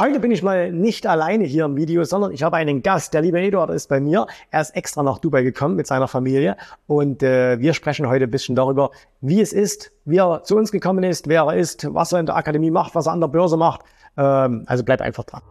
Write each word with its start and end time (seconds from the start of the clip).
Heute 0.00 0.20
bin 0.20 0.30
ich 0.30 0.44
mal 0.44 0.70
nicht 0.70 1.08
alleine 1.08 1.42
hier 1.42 1.64
im 1.64 1.76
Video, 1.76 2.04
sondern 2.04 2.30
ich 2.30 2.44
habe 2.44 2.56
einen 2.56 2.84
Gast. 2.84 3.14
Der 3.14 3.20
liebe 3.20 3.40
Eduard 3.40 3.70
ist 3.70 3.88
bei 3.88 3.98
mir. 3.98 4.28
Er 4.52 4.60
ist 4.60 4.76
extra 4.76 5.02
nach 5.02 5.18
Dubai 5.18 5.42
gekommen 5.42 5.74
mit 5.74 5.88
seiner 5.88 6.06
Familie 6.06 6.56
und 6.86 7.20
äh, 7.24 7.58
wir 7.58 7.74
sprechen 7.74 8.08
heute 8.08 8.26
ein 8.26 8.30
bisschen 8.30 8.54
darüber, 8.54 8.92
wie 9.22 9.40
es 9.40 9.52
ist, 9.52 9.90
wie 10.04 10.18
er 10.18 10.44
zu 10.44 10.56
uns 10.56 10.70
gekommen 10.70 11.02
ist, 11.02 11.26
wer 11.26 11.42
er 11.42 11.56
ist, 11.56 11.92
was 11.92 12.12
er 12.12 12.20
in 12.20 12.26
der 12.26 12.36
Akademie 12.36 12.70
macht, 12.70 12.94
was 12.94 13.06
er 13.06 13.12
an 13.12 13.20
der 13.20 13.26
Börse 13.26 13.56
macht. 13.56 13.80
Ähm, 14.16 14.62
also 14.66 14.84
bleib 14.84 15.00
einfach 15.00 15.24
dran. 15.24 15.42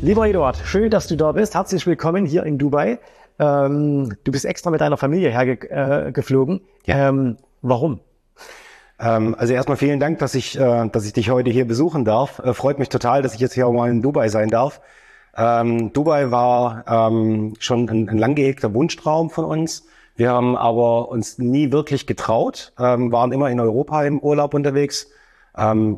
Lieber 0.00 0.26
Eduard, 0.26 0.56
schön, 0.64 0.88
dass 0.88 1.06
du 1.06 1.16
da 1.16 1.32
bist. 1.32 1.54
Herzlich 1.54 1.86
willkommen 1.86 2.24
hier 2.24 2.44
in 2.44 2.56
Dubai. 2.56 2.98
Ähm, 3.38 4.16
du 4.24 4.32
bist 4.32 4.46
extra 4.46 4.70
mit 4.70 4.80
deiner 4.80 4.96
Familie 4.96 5.30
hergeflogen. 5.30 6.62
Äh, 6.86 6.90
ja. 6.90 7.08
Ähm, 7.10 7.36
warum? 7.62 8.00
Ähm, 9.00 9.34
also 9.38 9.54
erstmal 9.54 9.76
vielen 9.76 10.00
Dank, 10.00 10.18
dass 10.18 10.34
ich, 10.34 10.58
äh, 10.58 10.88
dass 10.88 11.06
ich 11.06 11.12
dich 11.12 11.30
heute 11.30 11.50
hier 11.50 11.66
besuchen 11.66 12.04
darf. 12.04 12.38
Äh, 12.40 12.54
freut 12.54 12.78
mich 12.78 12.88
total, 12.88 13.22
dass 13.22 13.34
ich 13.34 13.40
jetzt 13.40 13.54
hier 13.54 13.66
auch 13.66 13.72
mal 13.72 13.90
in 13.90 14.02
Dubai 14.02 14.28
sein 14.28 14.48
darf. 14.48 14.80
Ähm, 15.36 15.92
Dubai 15.92 16.30
war 16.30 16.84
ähm, 16.86 17.54
schon 17.58 17.88
ein, 17.88 18.08
ein 18.08 18.18
lang 18.18 18.34
gehegter 18.34 18.74
Wunschtraum 18.74 19.30
von 19.30 19.44
uns. 19.44 19.86
Wir 20.16 20.30
haben 20.30 20.56
aber 20.56 21.08
uns 21.08 21.38
nie 21.38 21.72
wirklich 21.72 22.06
getraut, 22.06 22.74
waren 22.76 23.32
immer 23.32 23.48
in 23.48 23.58
Europa 23.58 24.04
im 24.04 24.18
Urlaub 24.18 24.52
unterwegs. 24.52 25.06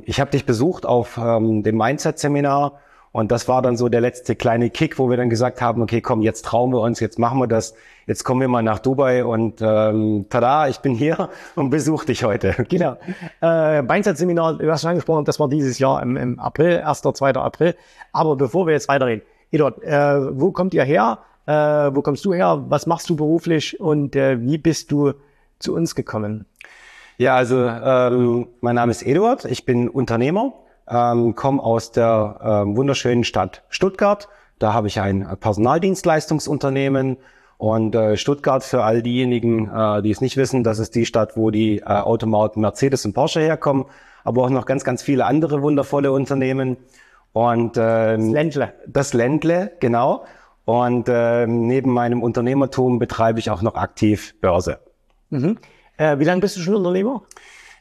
Ich 0.04 0.20
habe 0.20 0.30
dich 0.30 0.46
besucht 0.46 0.86
auf 0.86 1.14
dem 1.16 1.76
Mindset-Seminar 1.76 2.78
und 3.12 3.30
das 3.30 3.46
war 3.46 3.60
dann 3.60 3.76
so 3.76 3.90
der 3.90 4.00
letzte 4.00 4.34
kleine 4.34 4.70
Kick, 4.70 4.98
wo 4.98 5.10
wir 5.10 5.18
dann 5.18 5.28
gesagt 5.28 5.60
haben, 5.60 5.82
okay, 5.82 6.00
komm, 6.00 6.22
jetzt 6.22 6.46
trauen 6.46 6.72
wir 6.72 6.80
uns, 6.80 6.98
jetzt 6.98 7.18
machen 7.18 7.38
wir 7.38 7.46
das, 7.46 7.74
jetzt 8.06 8.24
kommen 8.24 8.40
wir 8.40 8.48
mal 8.48 8.62
nach 8.62 8.78
Dubai 8.78 9.22
und 9.22 9.60
ähm, 9.60 10.26
tada, 10.30 10.68
ich 10.68 10.78
bin 10.78 10.94
hier 10.94 11.28
und 11.54 11.68
besuche 11.68 12.06
dich 12.06 12.24
heute. 12.24 12.54
Genau. 12.72 12.96
Äh, 13.42 13.82
Mindset-Seminar, 13.82 14.54
du 14.54 14.70
hast 14.72 14.80
schon 14.80 14.90
angesprochen, 14.90 15.26
das 15.26 15.38
war 15.38 15.48
dieses 15.48 15.78
Jahr 15.78 16.02
im, 16.02 16.16
im 16.16 16.38
April, 16.38 16.80
1., 16.80 17.02
2. 17.02 17.34
April. 17.34 17.74
Aber 18.12 18.34
bevor 18.36 18.66
wir 18.66 18.72
jetzt 18.72 18.88
weiterreden, 18.88 19.22
Eduard, 19.50 19.82
äh, 19.82 20.40
wo 20.40 20.52
kommt 20.52 20.72
ihr 20.72 20.84
her? 20.84 21.18
Äh, 21.44 21.52
wo 21.52 22.00
kommst 22.00 22.24
du 22.24 22.32
her? 22.32 22.64
Was 22.68 22.86
machst 22.86 23.10
du 23.10 23.16
beruflich 23.16 23.78
und 23.78 24.16
äh, 24.16 24.40
wie 24.40 24.56
bist 24.56 24.90
du 24.90 25.12
zu 25.58 25.74
uns 25.74 25.94
gekommen? 25.94 26.46
Ja, 27.18 27.36
also 27.36 27.58
ähm, 27.66 28.46
mein 28.62 28.76
Name 28.76 28.90
ist 28.90 29.02
Eduard, 29.02 29.44
ich 29.44 29.66
bin 29.66 29.90
Unternehmer 29.90 30.54
ähm, 30.88 31.34
komme 31.34 31.62
aus 31.62 31.92
der 31.92 32.38
äh, 32.40 32.76
wunderschönen 32.76 33.24
Stadt 33.24 33.62
Stuttgart. 33.68 34.28
Da 34.58 34.72
habe 34.72 34.88
ich 34.88 35.00
ein 35.00 35.26
Personaldienstleistungsunternehmen 35.40 37.16
und 37.58 37.94
äh, 37.94 38.16
Stuttgart 38.16 38.64
für 38.64 38.82
all 38.82 39.02
diejenigen, 39.02 39.70
äh, 39.70 40.02
die 40.02 40.10
es 40.10 40.20
nicht 40.20 40.36
wissen, 40.36 40.64
das 40.64 40.78
ist 40.78 40.94
die 40.94 41.06
Stadt, 41.06 41.36
wo 41.36 41.50
die 41.50 41.78
äh, 41.78 41.84
Automaten 41.84 42.60
Mercedes 42.60 43.04
und 43.04 43.12
Porsche 43.12 43.40
herkommen, 43.40 43.86
aber 44.24 44.42
auch 44.42 44.50
noch 44.50 44.66
ganz, 44.66 44.84
ganz 44.84 45.02
viele 45.02 45.26
andere 45.26 45.62
wundervolle 45.62 46.10
Unternehmen. 46.12 46.76
Und 47.32 47.76
äh, 47.76 48.16
das 48.16 48.26
Ländle. 48.26 48.74
Das 48.86 49.12
Ländle, 49.14 49.72
genau. 49.80 50.24
Und 50.64 51.08
äh, 51.08 51.46
neben 51.46 51.92
meinem 51.92 52.22
Unternehmertum 52.22 52.98
betreibe 52.98 53.38
ich 53.38 53.50
auch 53.50 53.62
noch 53.62 53.74
aktiv 53.74 54.34
Börse. 54.40 54.78
Mhm. 55.30 55.58
Äh, 55.96 56.18
wie 56.18 56.24
lange 56.24 56.40
bist 56.40 56.56
du 56.56 56.60
schon 56.60 56.74
Unternehmer? 56.74 57.22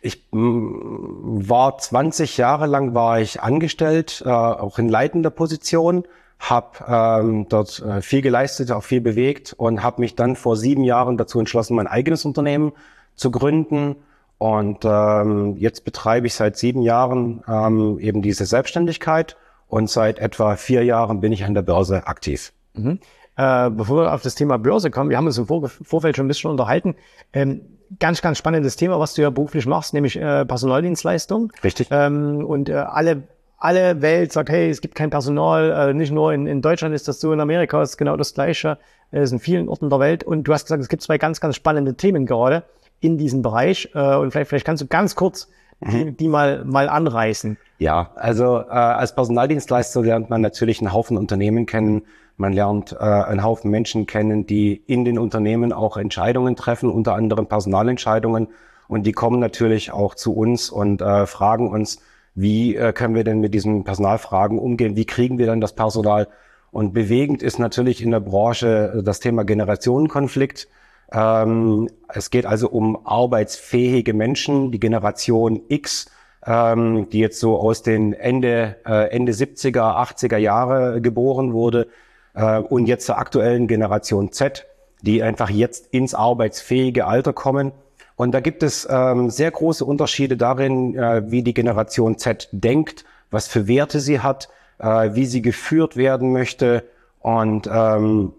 Ich 0.02 0.28
mm, 0.32 1.48
war 1.48 1.78
20 1.78 2.38
Jahre 2.38 2.66
lang 2.66 2.94
war 2.94 3.20
ich 3.20 3.42
angestellt, 3.42 4.24
äh, 4.26 4.30
auch 4.30 4.80
in 4.80 4.90
leitender 4.90 5.30
Position, 5.30 6.06
habe 6.40 7.22
ähm, 7.22 7.48
dort 7.50 7.80
äh, 7.82 8.02
viel 8.02 8.22
geleistet, 8.22 8.72
auch 8.72 8.84
viel 8.84 9.02
bewegt 9.02 9.54
und 9.54 9.84
habe 9.84 10.02
mich 10.02 10.16
dann 10.16 10.36
vor 10.36 10.58
sieben 10.58 10.84
Jahren 10.84 11.18
dazu 11.18 11.40
entschlossen, 11.40 11.76
mein 11.76 11.88
eigenes 11.88 12.26
Unternehmen 12.26 12.74
zu 13.16 13.30
gründen. 13.30 13.96
Und 14.40 14.80
ähm, 14.86 15.56
jetzt 15.58 15.86
betreibe 15.86 16.26
ich 16.26 16.34
seit 16.34 16.58
sieben 16.58 16.82
Jahren 16.82 17.44
ähm, 17.48 18.00
eben 18.00 18.24
diese 18.24 18.48
Selbstständigkeit 18.48 19.38
und 19.68 19.88
seit 19.88 20.18
etwa 20.18 20.56
vier 20.56 20.84
Jahren 20.84 21.22
bin 21.22 21.32
ich 21.32 21.46
an 21.46 21.54
der 21.54 21.62
Börse 21.62 22.08
aktiv. 22.08 22.52
Mhm. 22.74 23.00
Äh, 23.38 23.70
bevor 23.70 24.04
wir 24.04 24.14
auf 24.14 24.22
das 24.22 24.36
Thema 24.36 24.58
Börse 24.58 24.92
kommen, 24.92 25.10
wir 25.10 25.18
haben 25.18 25.26
uns 25.26 25.38
im 25.38 25.48
Vor 25.48 25.68
Vorfeld 25.70 26.16
schon 26.16 26.26
ein 26.26 26.28
bisschen 26.28 26.52
unterhalten. 26.52 26.96
Ähm, 27.34 27.62
ganz, 28.00 28.22
ganz 28.22 28.38
spannendes 28.38 28.76
Thema, 28.76 29.00
was 29.00 29.14
du 29.14 29.22
ja 29.22 29.30
beruflich 29.30 29.66
machst, 29.66 29.94
nämlich 29.94 30.18
äh, 30.18 30.46
Personaldienstleistung. 30.46 31.52
Richtig. 31.64 31.88
Ähm, 31.92 32.46
und 32.46 32.70
äh, 32.70 32.74
alle, 32.74 33.24
alle 33.58 34.02
Welt 34.02 34.32
sagt, 34.32 34.50
hey, 34.50 34.70
es 34.70 34.82
gibt 34.82 34.96
kein 34.96 35.10
Personal, 35.10 35.90
äh, 35.90 35.94
nicht 35.94 36.12
nur 36.12 36.34
in, 36.34 36.48
in 36.48 36.62
Deutschland 36.62 36.94
ist 36.94 37.08
das 37.08 37.20
so, 37.20 37.32
in 37.32 37.40
Amerika 37.40 37.82
ist 37.82 37.98
genau 37.98 38.18
das 38.18 38.34
Gleiche, 38.34 38.78
äh, 39.12 39.24
ist 39.24 39.32
in 39.32 39.40
vielen 39.40 39.70
Orten 39.70 39.90
der 39.90 40.00
Welt. 40.00 40.24
Und 40.24 40.44
du 40.44 40.54
hast 40.54 40.66
gesagt, 40.66 40.82
es 40.82 40.90
gibt 40.90 41.02
zwei 41.02 41.18
ganz, 41.18 41.40
ganz 41.40 41.56
spannende 41.56 41.96
Themen 41.96 42.26
gerade 42.26 42.64
in 43.00 43.18
diesem 43.18 43.42
Bereich. 43.42 43.90
Äh, 43.94 44.16
und 44.16 44.32
vielleicht, 44.32 44.50
vielleicht 44.50 44.66
kannst 44.66 44.82
du 44.82 44.88
ganz 44.88 45.16
kurz 45.16 45.48
die, 45.82 46.06
mhm. 46.06 46.18
die 46.18 46.28
mal, 46.28 46.64
mal 46.64 46.90
anreißen. 46.90 47.58
Ja, 47.80 48.12
also 48.16 48.60
äh, 48.60 48.70
als 48.70 49.16
Personaldienstleister 49.16 50.02
lernt 50.02 50.30
man 50.30 50.42
natürlich 50.42 50.80
einen 50.80 50.94
Haufen 50.94 51.18
Unternehmen 51.18 51.66
kennen, 51.66 52.04
man 52.42 52.52
lernt 52.52 52.92
äh, 52.92 52.98
einen 52.98 53.44
Haufen 53.44 53.72
Menschen 53.72 54.08
kennen, 54.08 54.46
die 54.46 54.74
in 54.88 55.06
den 55.06 55.18
Unternehmen 55.18 55.72
auch 55.72 55.96
Entscheidungen 55.96 56.58
treffen, 56.58 56.90
unter 56.90 57.14
anderem 57.14 57.48
Personalentscheidungen. 57.48 58.50
Und 58.90 59.06
die 59.06 59.14
kommen 59.14 59.40
natürlich 59.40 59.94
auch 59.94 60.16
zu 60.16 60.36
uns 60.36 60.70
und 60.70 61.02
äh, 61.02 61.26
fragen 61.26 61.70
uns, 61.70 62.02
wie 62.36 62.76
äh, 62.76 62.92
können 62.92 63.16
wir 63.16 63.24
denn 63.24 63.40
mit 63.40 63.54
diesen 63.54 63.84
Personalfragen 63.84 64.60
umgehen? 64.60 64.96
Wie 64.98 65.06
kriegen 65.06 65.38
wir 65.38 65.46
dann 65.46 65.62
das 65.62 65.74
Personal? 65.76 66.28
Und 66.72 66.94
bewegend 66.94 67.44
ist 67.44 67.60
natürlich 67.60 68.02
in 68.02 68.12
der 68.12 68.22
Branche 68.22 68.94
äh, 68.98 69.04
das 69.04 69.20
Thema 69.20 69.44
Generationenkonflikt. 69.44 70.68
Ähm, 71.14 71.90
es 72.10 72.32
geht 72.32 72.46
also 72.46 72.70
um 72.70 73.06
arbeitsfähige 73.06 74.14
Menschen, 74.14 74.72
die 74.72 74.80
Generation 74.80 75.62
X, 75.68 76.10
ähm, 76.46 77.08
die 77.10 77.20
jetzt 77.20 77.40
so 77.40 77.60
aus 77.60 77.84
den 77.84 78.14
Ende, 78.14 78.78
äh, 78.86 79.10
Ende 79.12 79.34
70er, 79.34 79.82
80er 79.82 80.38
Jahre 80.38 81.02
geboren 81.02 81.54
wurde, 81.54 81.88
äh, 82.34 82.58
und 82.58 82.88
jetzt 82.88 83.06
zur 83.06 83.18
aktuellen 83.18 83.68
Generation 83.68 84.32
Z, 84.32 84.66
die 85.02 85.24
einfach 85.24 85.50
jetzt 85.50 85.88
ins 85.88 86.14
arbeitsfähige 86.14 87.06
Alter 87.06 87.34
kommen. 87.34 87.72
Und 88.16 88.34
da 88.34 88.40
gibt 88.40 88.62
es 88.64 88.88
ähm, 88.90 89.30
sehr 89.30 89.52
große 89.52 89.84
Unterschiede 89.84 90.38
darin, 90.38 90.96
äh, 90.96 91.32
wie 91.32 91.42
die 91.42 91.54
Generation 91.54 92.18
Z 92.18 92.50
denkt, 92.52 93.06
was 93.32 93.48
für 93.48 93.68
Werte 93.68 94.00
sie 94.00 94.20
hat, 94.20 94.50
äh, 94.80 95.12
wie 95.14 95.26
sie 95.26 95.42
geführt 95.42 95.98
werden 95.98 96.32
möchte. 96.32 96.84
Und 97.20 97.70
ähm, 97.72 98.34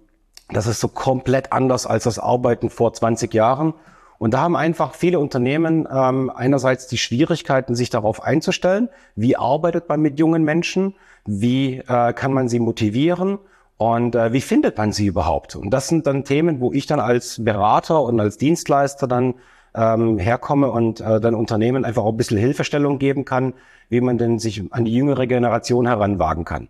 das 0.51 0.67
ist 0.67 0.81
so 0.81 0.89
komplett 0.89 1.53
anders 1.53 1.87
als 1.87 2.05
das 2.05 2.19
Arbeiten 2.19 2.71
vor 2.71 2.93
20 2.93 3.33
Jahren. 3.33 3.75
Und 4.19 4.35
da 4.35 4.41
haben 4.41 4.55
einfach 4.55 4.95
viele 4.95 5.19
Unternehmen 5.19 5.89
ähm, 5.93 6.31
einerseits 6.31 6.87
die 6.87 6.99
Schwierigkeiten, 6.99 7.75
sich 7.75 7.91
darauf 7.91 8.23
einzustellen. 8.23 8.89
Wie 9.17 9.37
arbeitet 9.37 9.89
man 9.89 10.01
mit 10.01 10.21
jungen 10.21 10.45
Menschen? 10.45 10.95
Wie 11.25 11.79
äh, 11.79 12.13
kann 12.13 12.33
man 12.33 12.49
sie 12.49 12.61
motivieren? 12.61 13.39
Und 13.83 14.15
äh, 14.15 14.33
wie 14.33 14.41
findet 14.41 14.79
man 14.79 14.93
sie 14.93 15.07
überhaupt? 15.07 15.57
Und 15.57 15.71
das 15.71 15.89
sind 15.89 16.07
dann 16.07 16.23
Themen, 16.23 16.61
wo 16.61 16.73
ich 16.73 16.87
dann 16.87 17.01
als 17.01 17.43
Berater 17.43 18.01
und 18.01 18.21
als 18.21 18.39
Dienstleister 18.39 19.09
dann 19.09 19.35
ähm, 19.75 20.19
herkomme 20.19 20.71
und 20.71 21.01
äh, 21.01 21.21
dann 21.21 21.35
Unternehmen 21.35 21.85
einfach 21.85 22.05
auch 22.05 22.13
ein 22.13 22.17
bisschen 22.17 22.39
Hilfestellung 22.39 23.01
geben 23.01 23.25
kann, 23.25 23.55
wie 23.89 24.01
man 24.01 24.19
denn 24.19 24.39
sich 24.39 24.63
an 24.73 24.85
die 24.85 24.95
jüngere 24.95 25.27
Generation 25.27 25.89
heranwagen 25.89 26.45
kann. 26.45 26.69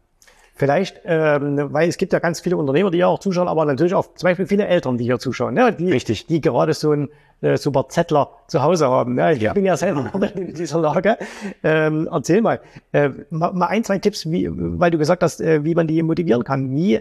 Vielleicht, 0.63 1.01
ähm, 1.07 1.73
weil 1.73 1.89
es 1.89 1.97
gibt 1.97 2.13
ja 2.13 2.21
ganz 2.21 2.39
viele 2.39 2.57
Unternehmer, 2.57 2.93
die 2.93 2.99
ja 2.99 3.09
auch 3.09 3.19
zuschauen, 3.19 3.49
aber 3.49 3.65
natürlich 3.65 3.95
auch 3.95 4.15
zum 4.15 4.29
Beispiel 4.29 4.47
viele 4.47 4.65
Eltern, 4.65 4.97
die 4.97 5.03
hier 5.03 5.19
zuschauen, 5.19 5.55
ne? 5.55 5.73
die, 5.73 5.91
Richtig. 5.91 6.27
die 6.27 6.41
gerade 6.41 6.73
so 6.73 6.93
ein 6.93 7.09
äh, 7.41 7.57
super 7.57 7.89
Zettler 7.89 8.31
zu 8.47 8.63
Hause 8.63 8.87
haben. 8.87 9.17
Ne? 9.17 9.33
Ich 9.33 9.43
ja. 9.43 9.55
bin 9.55 9.65
ja 9.65 9.77
selber 9.77 10.09
in 10.37 10.55
dieser 10.55 10.79
Lage. 10.79 11.19
Ähm, 11.65 12.09
erzähl 12.13 12.43
mal, 12.43 12.61
äh, 12.93 13.11
mal, 13.31 13.53
mal 13.53 13.67
ein, 13.67 13.83
zwei 13.83 13.99
Tipps, 13.99 14.31
wie, 14.31 14.49
weil 14.53 14.93
du 14.93 14.99
gesagt 14.99 15.25
hast, 15.25 15.41
äh, 15.41 15.65
wie 15.65 15.75
man 15.75 15.89
die 15.89 16.01
motivieren 16.01 16.45
kann. 16.45 16.71
Wie, 16.77 17.01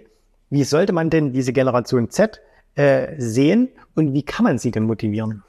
wie 0.49 0.63
sollte 0.63 0.91
man 0.91 1.11
denn 1.11 1.31
diese 1.31 1.53
Generation 1.53 2.09
Z 2.09 2.41
äh, 2.73 3.09
sehen 3.19 3.69
und 3.93 4.15
wie 4.15 4.23
kann 4.23 4.43
man 4.43 4.57
sie 4.57 4.71
denn 4.71 4.85
motivieren? 4.85 5.43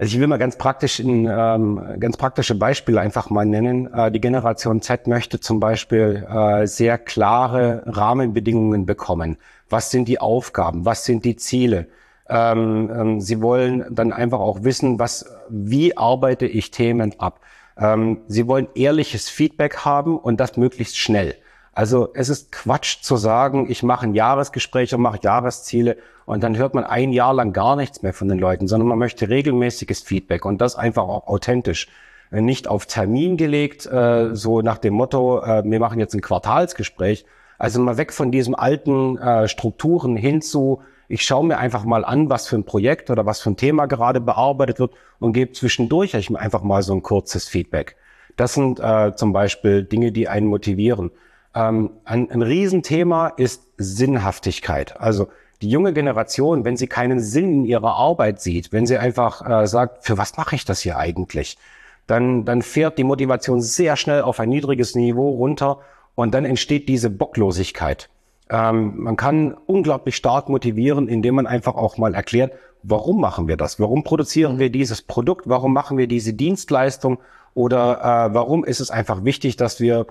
Also 0.00 0.14
ich 0.14 0.20
will 0.20 0.28
mal 0.28 0.38
ganz 0.38 0.56
praktisch 0.56 1.00
ein 1.00 1.26
ähm, 1.28 1.96
ganz 1.98 2.16
praktische 2.16 2.54
Beispiele 2.54 3.00
einfach 3.00 3.30
mal 3.30 3.44
nennen. 3.44 3.92
Äh, 3.92 4.12
die 4.12 4.20
Generation 4.20 4.80
Z 4.80 5.08
möchte 5.08 5.40
zum 5.40 5.58
Beispiel 5.58 6.24
äh, 6.30 6.66
sehr 6.68 6.98
klare 6.98 7.82
Rahmenbedingungen 7.84 8.86
bekommen. 8.86 9.38
Was 9.68 9.90
sind 9.90 10.06
die 10.06 10.20
Aufgaben? 10.20 10.84
Was 10.84 11.04
sind 11.04 11.24
die 11.24 11.34
Ziele? 11.34 11.88
Ähm, 12.28 12.90
ähm, 12.94 13.20
sie 13.20 13.42
wollen 13.42 13.86
dann 13.90 14.12
einfach 14.12 14.38
auch 14.38 14.62
wissen, 14.62 15.00
was, 15.00 15.26
wie 15.48 15.96
arbeite 15.96 16.46
ich 16.46 16.70
Themen 16.70 17.18
ab? 17.18 17.40
Ähm, 17.76 18.20
sie 18.28 18.46
wollen 18.46 18.68
ehrliches 18.76 19.28
Feedback 19.28 19.78
haben 19.78 20.16
und 20.16 20.38
das 20.38 20.56
möglichst 20.56 20.96
schnell. 20.96 21.34
Also 21.78 22.08
es 22.12 22.28
ist 22.28 22.50
Quatsch 22.50 23.02
zu 23.02 23.14
sagen, 23.14 23.70
ich 23.70 23.84
mache 23.84 24.04
ein 24.04 24.12
Jahresgespräch 24.12 24.92
und 24.96 25.00
mache 25.00 25.20
Jahresziele 25.22 25.96
und 26.26 26.42
dann 26.42 26.56
hört 26.56 26.74
man 26.74 26.82
ein 26.82 27.12
Jahr 27.12 27.32
lang 27.32 27.52
gar 27.52 27.76
nichts 27.76 28.02
mehr 28.02 28.12
von 28.12 28.26
den 28.26 28.40
Leuten, 28.40 28.66
sondern 28.66 28.88
man 28.88 28.98
möchte 28.98 29.28
regelmäßiges 29.28 30.02
Feedback 30.02 30.44
und 30.44 30.60
das 30.60 30.74
einfach 30.74 31.04
auch 31.04 31.28
authentisch. 31.28 31.86
Nicht 32.32 32.66
auf 32.66 32.86
Termin 32.86 33.36
gelegt, 33.36 33.86
äh, 33.86 34.34
so 34.34 34.60
nach 34.60 34.78
dem 34.78 34.94
Motto, 34.94 35.40
äh, 35.40 35.62
wir 35.64 35.78
machen 35.78 36.00
jetzt 36.00 36.14
ein 36.14 36.20
Quartalsgespräch. 36.20 37.24
Also 37.58 37.80
mal 37.80 37.96
weg 37.96 38.12
von 38.12 38.32
diesen 38.32 38.56
alten 38.56 39.16
äh, 39.16 39.46
Strukturen 39.46 40.16
hin 40.16 40.42
zu, 40.42 40.82
Ich 41.06 41.22
schaue 41.22 41.46
mir 41.46 41.58
einfach 41.58 41.84
mal 41.84 42.04
an, 42.04 42.28
was 42.28 42.48
für 42.48 42.56
ein 42.56 42.64
Projekt 42.64 43.08
oder 43.08 43.24
was 43.24 43.40
für 43.40 43.50
ein 43.50 43.56
Thema 43.56 43.86
gerade 43.86 44.20
bearbeitet 44.20 44.80
wird 44.80 44.94
und 45.20 45.32
gebe 45.32 45.52
zwischendurch 45.52 46.16
einfach 46.16 46.64
mal 46.64 46.82
so 46.82 46.92
ein 46.92 47.04
kurzes 47.04 47.46
Feedback. 47.46 47.94
Das 48.34 48.54
sind 48.54 48.80
äh, 48.80 49.14
zum 49.14 49.32
Beispiel 49.32 49.84
Dinge, 49.84 50.10
die 50.10 50.28
einen 50.28 50.48
motivieren. 50.48 51.12
Ähm, 51.58 51.90
ein, 52.04 52.30
ein 52.30 52.42
Riesenthema 52.42 53.28
ist 53.28 53.64
Sinnhaftigkeit. 53.78 55.00
Also 55.00 55.26
die 55.60 55.68
junge 55.68 55.92
Generation, 55.92 56.64
wenn 56.64 56.76
sie 56.76 56.86
keinen 56.86 57.18
Sinn 57.18 57.52
in 57.52 57.64
ihrer 57.64 57.96
Arbeit 57.96 58.40
sieht, 58.40 58.72
wenn 58.72 58.86
sie 58.86 58.96
einfach 58.96 59.44
äh, 59.44 59.66
sagt, 59.66 60.04
für 60.04 60.16
was 60.16 60.36
mache 60.36 60.54
ich 60.54 60.64
das 60.64 60.80
hier 60.80 60.98
eigentlich, 60.98 61.58
dann, 62.06 62.44
dann 62.44 62.62
fährt 62.62 62.96
die 62.96 63.04
Motivation 63.04 63.60
sehr 63.60 63.96
schnell 63.96 64.22
auf 64.22 64.38
ein 64.38 64.48
niedriges 64.48 64.94
Niveau 64.94 65.30
runter 65.30 65.80
und 66.14 66.32
dann 66.32 66.44
entsteht 66.44 66.88
diese 66.88 67.10
Bocklosigkeit. 67.10 68.08
Ähm, 68.50 68.94
man 68.96 69.16
kann 69.16 69.54
unglaublich 69.66 70.14
stark 70.14 70.48
motivieren, 70.48 71.08
indem 71.08 71.34
man 71.34 71.48
einfach 71.48 71.74
auch 71.74 71.98
mal 71.98 72.14
erklärt, 72.14 72.52
warum 72.84 73.20
machen 73.20 73.48
wir 73.48 73.56
das? 73.56 73.80
Warum 73.80 74.04
produzieren 74.04 74.60
wir 74.60 74.70
dieses 74.70 75.02
Produkt? 75.02 75.48
Warum 75.48 75.72
machen 75.72 75.98
wir 75.98 76.06
diese 76.06 76.34
Dienstleistung? 76.34 77.18
Oder 77.54 77.98
äh, 78.00 78.34
warum 78.34 78.64
ist 78.64 78.78
es 78.78 78.92
einfach 78.92 79.24
wichtig, 79.24 79.56
dass 79.56 79.80
wir 79.80 80.06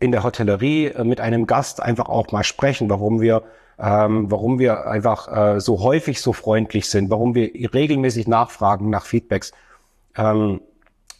in 0.00 0.12
der 0.12 0.22
Hotellerie 0.22 0.86
äh, 0.86 1.04
mit 1.04 1.20
einem 1.20 1.46
Gast 1.46 1.82
einfach 1.82 2.08
auch 2.08 2.30
mal 2.32 2.44
sprechen? 2.44 2.90
Warum 2.90 3.20
wir 3.20 3.42
ähm, 3.78 4.30
warum 4.30 4.58
wir 4.58 4.86
einfach 4.86 5.54
äh, 5.56 5.60
so 5.60 5.80
häufig 5.80 6.20
so 6.20 6.32
freundlich 6.32 6.88
sind, 6.88 7.10
warum 7.10 7.34
wir 7.34 7.50
regelmäßig 7.74 8.28
nachfragen 8.28 8.90
nach 8.90 9.04
Feedbacks. 9.04 9.52
Ähm, 10.16 10.60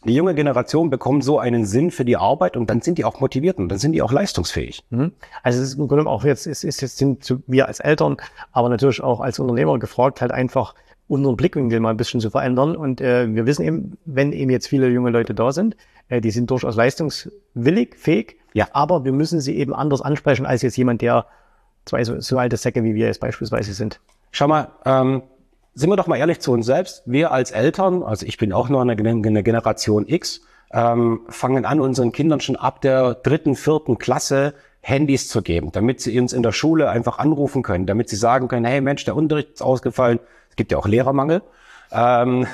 die 0.05 0.15
junge 0.15 0.35
Generation 0.35 0.91
bekommt 0.91 1.25
so 1.25 1.39
einen 1.39 1.65
Sinn 1.65 1.91
für 1.91 2.05
die 2.05 2.17
Arbeit 2.17 2.57
und 2.59 2.69
dann 2.69 2.83
sind 2.83 2.99
die 2.99 3.05
auch 3.05 3.21
motiviert 3.21 3.57
und 3.57 3.71
dann 3.71 3.79
sind 3.79 3.93
die 3.93 4.03
auch 4.03 4.13
leistungsfähig. 4.13 4.85
Mhm. 4.91 5.13
Also 5.43 5.63
es 5.63 5.71
ist 5.71 5.79
im 5.79 5.89
Grunde 5.89 6.07
auch 6.07 6.25
jetzt, 6.25 6.47
es 6.47 6.63
ist 6.63 6.83
jetzt 6.83 6.99
sind 6.99 7.43
wir 7.47 7.67
als 7.67 7.81
Eltern, 7.81 8.19
aber 8.53 8.69
natürlich 8.69 9.03
auch 9.03 9.21
als 9.21 9.39
Unternehmer 9.39 9.79
gefragt, 9.79 10.21
halt 10.21 10.31
einfach 10.31 10.75
unseren 11.09 11.37
Blickwinkel 11.37 11.81
mal 11.81 11.91
ein 11.91 11.97
bisschen 11.97 12.21
zu 12.21 12.31
verändern. 12.31 12.77
Und 12.77 13.01
äh, 13.01 13.33
wir 13.35 13.47
wissen 13.47 13.65
eben, 13.65 13.99
wenn 14.05 14.33
eben 14.33 14.51
jetzt 14.51 14.69
viele 14.69 14.89
junge 14.89 15.11
Leute 15.11 15.35
da 15.35 15.53
sind, 15.53 15.77
äh, 16.09 16.21
die 16.21 16.31
sind 16.31 16.51
durchaus 16.51 16.77
leistungswillig, 16.77 17.97
fähig, 17.97 18.37
ja. 18.53 18.69
aber 18.73 19.05
wir 19.05 19.13
müssen 19.13 19.41
sie 19.41 19.57
eben 19.57 19.75
anders 19.75 20.01
ansprechen 20.01 20.47
als 20.47 20.63
jetzt 20.63 20.77
jemand, 20.77 21.03
der 21.03 21.27
zwei 21.85 22.05
so, 22.05 22.21
so 22.21 22.39
alte 22.39 22.57
Säcke 22.57 22.83
wie 22.85 22.95
wir 22.95 23.07
jetzt 23.07 23.21
beispielsweise 23.21 23.75
sind. 23.75 24.01
Schau 24.31 24.49
mal, 24.49 24.69
ähm, 24.85 25.23
sind 25.75 25.91
wir 25.91 25.97
doch 25.97 26.07
mal 26.07 26.17
ehrlich 26.17 26.41
zu 26.41 26.53
uns 26.53 26.67
selbst. 26.67 27.03
Wir 27.05 27.33
als 27.33 27.51
Eltern, 27.51 28.03
also 28.03 28.25
ich 28.27 28.39
bin 28.39 28.53
auch 28.53 28.69
nur 28.69 28.81
eine, 28.81 28.93
eine 28.93 29.43
Generation 29.43 30.07
X, 30.09 30.43
ähm, 30.73 31.21
fangen 31.29 31.65
an, 31.65 31.81
unseren 31.81 32.13
Kindern 32.13 32.41
schon 32.41 32.57
ab 32.57 32.81
der 32.81 33.15
dritten, 33.15 33.55
vierten 33.55 33.99
Klasse 33.99 34.55
Handys 34.81 35.29
zu 35.29 35.41
geben, 35.41 35.73
damit 35.73 36.01
sie 36.01 36.19
uns 36.21 36.33
in 36.33 36.43
der 36.43 36.53
Schule 36.53 36.91
einfach 36.91 37.19
anrufen 37.19 37.63
können, 37.63 37.87
damit 37.87 38.09
sie 38.09 38.17
sagen 38.17 38.49
können, 38.49 38.67
hey 38.67 38.81
Mensch, 38.81 39.05
der 39.05 39.17
Unterricht 39.17 39.55
ist 39.55 39.63
ausgefallen. 39.63 40.21
Es 40.55 40.57
gibt 40.57 40.71
ja 40.71 40.79
auch 40.79 40.87
Lehrermangel. 40.87 41.43
Ähm, 41.91 42.47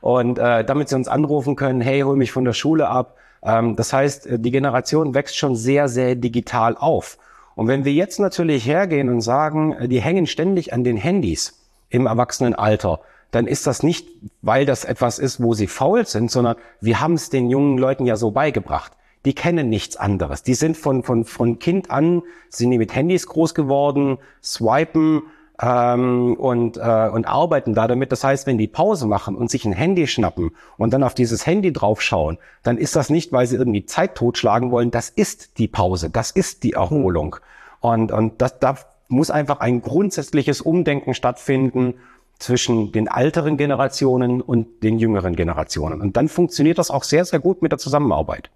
und 0.00 0.38
äh, 0.38 0.64
damit 0.64 0.88
sie 0.88 0.94
uns 0.94 1.08
anrufen 1.08 1.56
können, 1.56 1.80
hey, 1.80 2.02
hol 2.02 2.14
mich 2.14 2.30
von 2.30 2.44
der 2.44 2.52
Schule 2.52 2.88
ab. 2.88 3.16
Ähm, 3.42 3.74
das 3.74 3.92
heißt, 3.92 4.28
die 4.30 4.50
Generation 4.52 5.12
wächst 5.12 5.36
schon 5.36 5.56
sehr, 5.56 5.88
sehr 5.88 6.14
digital 6.14 6.76
auf. 6.76 7.18
Und 7.56 7.66
wenn 7.66 7.84
wir 7.84 7.92
jetzt 7.92 8.20
natürlich 8.20 8.64
hergehen 8.64 9.08
und 9.08 9.22
sagen, 9.22 9.72
äh, 9.72 9.88
die 9.88 10.00
hängen 10.00 10.28
ständig 10.28 10.72
an 10.72 10.84
den 10.84 10.96
Handys 10.96 11.66
im 11.90 12.06
Erwachsenenalter, 12.06 13.00
dann 13.32 13.48
ist 13.48 13.66
das 13.66 13.82
nicht, 13.82 14.06
weil 14.40 14.64
das 14.64 14.84
etwas 14.84 15.18
ist, 15.18 15.42
wo 15.42 15.52
sie 15.52 15.66
faul 15.66 16.06
sind, 16.06 16.30
sondern 16.30 16.54
wir 16.80 17.00
haben 17.00 17.14
es 17.14 17.28
den 17.28 17.50
jungen 17.50 17.76
Leuten 17.76 18.06
ja 18.06 18.14
so 18.14 18.30
beigebracht. 18.30 18.92
Die 19.24 19.34
kennen 19.34 19.68
nichts 19.68 19.96
anderes. 19.96 20.44
Die 20.44 20.54
sind 20.54 20.76
von, 20.76 21.02
von, 21.02 21.24
von 21.24 21.58
Kind 21.58 21.90
an, 21.90 22.22
sind 22.50 22.70
die 22.70 22.78
mit 22.78 22.94
Handys 22.94 23.26
groß 23.26 23.52
geworden, 23.52 24.18
swipen, 24.44 25.22
ähm, 25.62 26.34
und, 26.34 26.76
äh, 26.76 27.08
und 27.08 27.26
arbeiten 27.26 27.72
da 27.72 27.86
damit. 27.86 28.10
Das 28.10 28.24
heißt, 28.24 28.46
wenn 28.46 28.58
die 28.58 28.66
Pause 28.66 29.06
machen 29.06 29.36
und 29.36 29.50
sich 29.50 29.64
ein 29.64 29.72
Handy 29.72 30.08
schnappen 30.08 30.50
und 30.76 30.92
dann 30.92 31.04
auf 31.04 31.14
dieses 31.14 31.46
Handy 31.46 31.72
draufschauen, 31.72 32.38
dann 32.64 32.76
ist 32.76 32.96
das 32.96 33.08
nicht, 33.10 33.32
weil 33.32 33.46
sie 33.46 33.56
irgendwie 33.56 33.86
Zeit 33.86 34.16
totschlagen 34.16 34.72
wollen. 34.72 34.90
Das 34.90 35.08
ist 35.08 35.58
die 35.58 35.68
Pause, 35.68 36.10
das 36.10 36.32
ist 36.32 36.64
die 36.64 36.72
Erholung. 36.72 37.36
Und, 37.80 38.10
und 38.10 38.42
das, 38.42 38.58
da 38.58 38.76
muss 39.08 39.30
einfach 39.30 39.60
ein 39.60 39.82
grundsätzliches 39.82 40.60
Umdenken 40.60 41.14
stattfinden 41.14 41.94
zwischen 42.38 42.90
den 42.90 43.06
älteren 43.06 43.56
Generationen 43.56 44.40
und 44.40 44.82
den 44.82 44.98
jüngeren 44.98 45.36
Generationen. 45.36 46.00
Und 46.00 46.16
dann 46.16 46.28
funktioniert 46.28 46.78
das 46.78 46.90
auch 46.90 47.04
sehr, 47.04 47.24
sehr 47.24 47.38
gut 47.38 47.62
mit 47.62 47.70
der 47.70 47.78
Zusammenarbeit. 47.78 48.50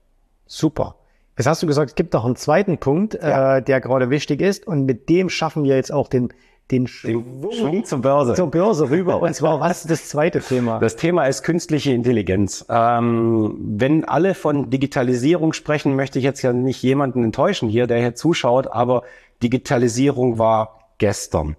Super. 0.46 0.96
Jetzt 1.38 1.46
hast 1.46 1.62
du 1.62 1.66
gesagt, 1.66 1.90
es 1.90 1.94
gibt 1.94 2.14
noch 2.14 2.24
einen 2.24 2.34
zweiten 2.34 2.78
Punkt, 2.78 3.14
ja. 3.14 3.58
äh, 3.58 3.62
der 3.62 3.80
gerade 3.80 4.10
wichtig 4.10 4.40
ist. 4.40 4.66
Und 4.66 4.86
mit 4.86 5.08
dem 5.08 5.28
schaffen 5.28 5.62
wir 5.62 5.76
jetzt 5.76 5.92
auch 5.92 6.08
den 6.08 6.32
den 6.70 6.88
Schwung 6.88 7.84
zur 7.84 8.00
Börse. 8.00 8.34
Zur 8.34 8.50
Börse 8.50 8.90
rüber. 8.90 9.22
Und 9.22 9.34
zwar, 9.34 9.60
was 9.60 9.82
ist 9.82 9.90
das 9.90 10.08
zweite 10.08 10.40
Thema? 10.40 10.80
Das 10.80 10.96
Thema 10.96 11.26
ist 11.26 11.42
künstliche 11.44 11.92
Intelligenz. 11.92 12.64
Ähm, 12.68 13.56
wenn 13.60 14.04
alle 14.04 14.34
von 14.34 14.68
Digitalisierung 14.68 15.52
sprechen, 15.52 15.94
möchte 15.94 16.18
ich 16.18 16.24
jetzt 16.24 16.42
ja 16.42 16.52
nicht 16.52 16.82
jemanden 16.82 17.22
enttäuschen 17.22 17.68
hier, 17.68 17.86
der 17.86 17.98
hier 17.98 18.14
zuschaut, 18.16 18.66
aber 18.66 19.02
Digitalisierung 19.42 20.38
war 20.38 20.90
gestern. 20.98 21.56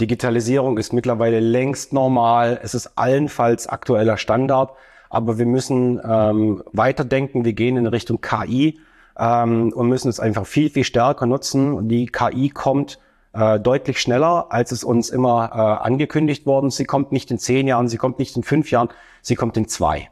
Digitalisierung 0.00 0.78
ist 0.78 0.92
mittlerweile 0.92 1.40
längst 1.40 1.92
normal. 1.92 2.60
Es 2.62 2.74
ist 2.74 2.98
allenfalls 2.98 3.68
aktueller 3.68 4.16
Standard. 4.16 4.72
Aber 5.08 5.38
wir 5.38 5.46
müssen 5.46 6.00
ähm, 6.08 6.62
weiterdenken. 6.72 7.44
Wir 7.44 7.52
gehen 7.52 7.76
in 7.76 7.86
Richtung 7.86 8.20
KI 8.20 8.80
ähm, 9.18 9.72
und 9.72 9.88
müssen 9.88 10.08
es 10.08 10.18
einfach 10.18 10.46
viel, 10.46 10.70
viel 10.70 10.84
stärker 10.84 11.26
nutzen. 11.26 11.74
Und 11.74 11.88
die 11.88 12.06
KI 12.06 12.48
kommt 12.48 12.98
äh, 13.32 13.58
deutlich 13.60 14.00
schneller, 14.00 14.46
als 14.50 14.72
es 14.72 14.84
uns 14.84 15.10
immer 15.10 15.50
äh, 15.52 15.84
angekündigt 15.84 16.46
worden. 16.46 16.70
Sie 16.70 16.84
kommt 16.84 17.12
nicht 17.12 17.30
in 17.30 17.38
zehn 17.38 17.66
Jahren, 17.66 17.88
sie 17.88 17.96
kommt 17.96 18.18
nicht 18.18 18.36
in 18.36 18.42
fünf 18.42 18.70
Jahren, 18.70 18.88
sie 19.20 19.34
kommt 19.34 19.56
in 19.56 19.68
zwei. 19.68 20.10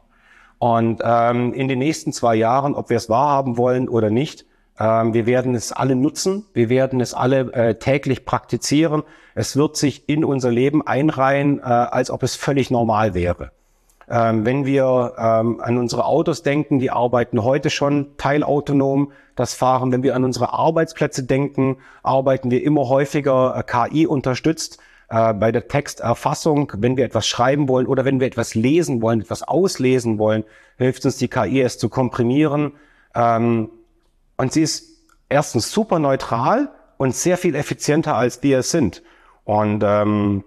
Und 0.59 1.01
ähm, 1.03 1.53
in 1.53 1.67
den 1.67 1.79
nächsten 1.79 2.13
zwei 2.13 2.35
Jahren, 2.35 2.75
ob 2.75 2.89
wir 2.89 2.97
es 2.97 3.09
wahrhaben 3.09 3.57
wollen 3.57 3.89
oder 3.89 4.09
nicht, 4.09 4.45
ähm, 4.79 5.13
wir 5.13 5.25
werden 5.25 5.55
es 5.55 5.71
alle 5.71 5.95
nutzen, 5.95 6.45
wir 6.53 6.69
werden 6.69 7.01
es 7.01 7.13
alle 7.13 7.51
äh, 7.53 7.75
täglich 7.75 8.25
praktizieren. 8.25 9.03
Es 9.35 9.55
wird 9.55 9.77
sich 9.77 10.07
in 10.09 10.23
unser 10.23 10.51
Leben 10.51 10.85
einreihen, 10.85 11.59
äh, 11.59 11.63
als 11.63 12.11
ob 12.11 12.23
es 12.23 12.35
völlig 12.35 12.71
normal 12.71 13.13
wäre. 13.13 13.51
Ähm, 14.13 14.45
wenn 14.45 14.65
wir 14.65 15.13
ähm, 15.17 15.61
an 15.61 15.77
unsere 15.77 16.03
Autos 16.03 16.43
denken, 16.43 16.79
die 16.79 16.91
arbeiten 16.91 17.43
heute 17.43 17.69
schon 17.69 18.17
teilautonom, 18.17 19.13
das 19.37 19.53
Fahren. 19.53 19.93
Wenn 19.93 20.03
wir 20.03 20.17
an 20.17 20.25
unsere 20.25 20.51
Arbeitsplätze 20.51 21.23
denken, 21.23 21.77
arbeiten 22.03 22.51
wir 22.51 22.61
immer 22.61 22.89
häufiger 22.89 23.55
äh, 23.55 23.63
KI 23.63 24.05
unterstützt 24.05 24.79
äh, 25.09 25.33
bei 25.33 25.53
der 25.53 25.69
Texterfassung. 25.69 26.73
Wenn 26.75 26.97
wir 26.97 27.05
etwas 27.05 27.25
schreiben 27.25 27.69
wollen 27.69 27.87
oder 27.87 28.03
wenn 28.03 28.19
wir 28.19 28.27
etwas 28.27 28.53
lesen 28.53 29.01
wollen, 29.01 29.21
etwas 29.21 29.43
auslesen 29.43 30.19
wollen, 30.19 30.43
hilft 30.77 31.05
uns 31.05 31.17
die 31.17 31.29
KI 31.29 31.61
es 31.61 31.77
zu 31.77 31.87
komprimieren. 31.87 32.73
Ähm, 33.15 33.69
und 34.35 34.51
sie 34.51 34.63
ist 34.63 34.89
erstens 35.29 35.71
super 35.71 35.99
neutral 35.99 36.69
und 36.97 37.15
sehr 37.15 37.37
viel 37.37 37.55
effizienter 37.55 38.17
als 38.17 38.43
wir 38.43 38.59
es 38.59 38.71
sind. 38.71 39.03
Und 39.45 39.83
ähm, 39.85 40.43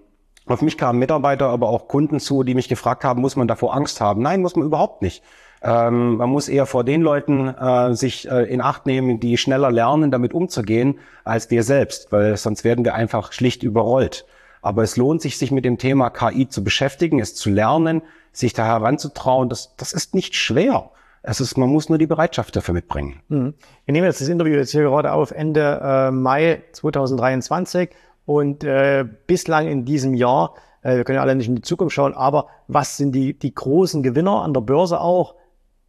auf 0.46 0.62
mich 0.62 0.76
kamen 0.76 0.98
Mitarbeiter, 0.98 1.48
aber 1.48 1.68
auch 1.68 1.88
Kunden 1.88 2.20
zu, 2.20 2.42
die 2.42 2.54
mich 2.54 2.68
gefragt 2.68 3.04
haben, 3.04 3.20
muss 3.20 3.36
man 3.36 3.48
davor 3.48 3.74
Angst 3.74 4.00
haben? 4.00 4.22
Nein, 4.22 4.42
muss 4.42 4.56
man 4.56 4.66
überhaupt 4.66 5.00
nicht. 5.02 5.22
Ähm, 5.62 6.16
man 6.16 6.28
muss 6.28 6.48
eher 6.48 6.66
vor 6.66 6.84
den 6.84 7.00
Leuten 7.00 7.48
äh, 7.48 7.94
sich 7.94 8.30
äh, 8.30 8.44
in 8.44 8.60
Acht 8.60 8.84
nehmen, 8.84 9.18
die 9.18 9.38
schneller 9.38 9.70
lernen, 9.70 10.10
damit 10.10 10.34
umzugehen, 10.34 10.98
als 11.24 11.50
wir 11.50 11.62
selbst, 11.62 12.12
weil 12.12 12.36
sonst 12.36 12.64
werden 12.64 12.84
wir 12.84 12.94
einfach 12.94 13.32
schlicht 13.32 13.62
überrollt. 13.62 14.26
Aber 14.60 14.82
es 14.82 14.96
lohnt 14.96 15.22
sich, 15.22 15.38
sich 15.38 15.50
mit 15.50 15.64
dem 15.64 15.78
Thema 15.78 16.10
KI 16.10 16.48
zu 16.48 16.62
beschäftigen, 16.62 17.18
es 17.20 17.34
zu 17.34 17.48
lernen, 17.48 18.02
sich 18.32 18.52
da 18.52 18.66
heranzutrauen. 18.66 19.48
Das, 19.48 19.74
das 19.76 19.92
ist 19.92 20.14
nicht 20.14 20.34
schwer. 20.34 20.90
Es 21.22 21.40
ist, 21.40 21.56
man 21.56 21.70
muss 21.70 21.88
nur 21.88 21.96
die 21.96 22.06
Bereitschaft 22.06 22.54
dafür 22.54 22.74
mitbringen. 22.74 23.20
Mhm. 23.28 23.54
Wir 23.86 23.92
nehmen 23.92 24.06
jetzt 24.06 24.20
das 24.20 24.28
Interview 24.28 24.56
jetzt 24.56 24.72
hier 24.72 24.82
gerade 24.82 25.12
auf 25.12 25.30
Ende 25.30 25.80
äh, 25.82 26.10
Mai 26.10 26.62
2023 26.72 27.88
und 28.26 28.64
äh, 28.64 29.04
bislang 29.26 29.68
in 29.68 29.84
diesem 29.84 30.14
Jahr, 30.14 30.54
äh, 30.82 30.96
wir 30.96 31.04
können 31.04 31.16
ja 31.16 31.22
alle 31.22 31.34
nicht 31.34 31.48
in 31.48 31.56
die 31.56 31.62
Zukunft 31.62 31.94
schauen, 31.94 32.14
aber 32.14 32.48
was 32.68 32.96
sind 32.96 33.12
die, 33.12 33.38
die 33.38 33.54
großen 33.54 34.02
Gewinner 34.02 34.42
an 34.42 34.54
der 34.54 34.60
Börse 34.60 35.00
auch? 35.00 35.34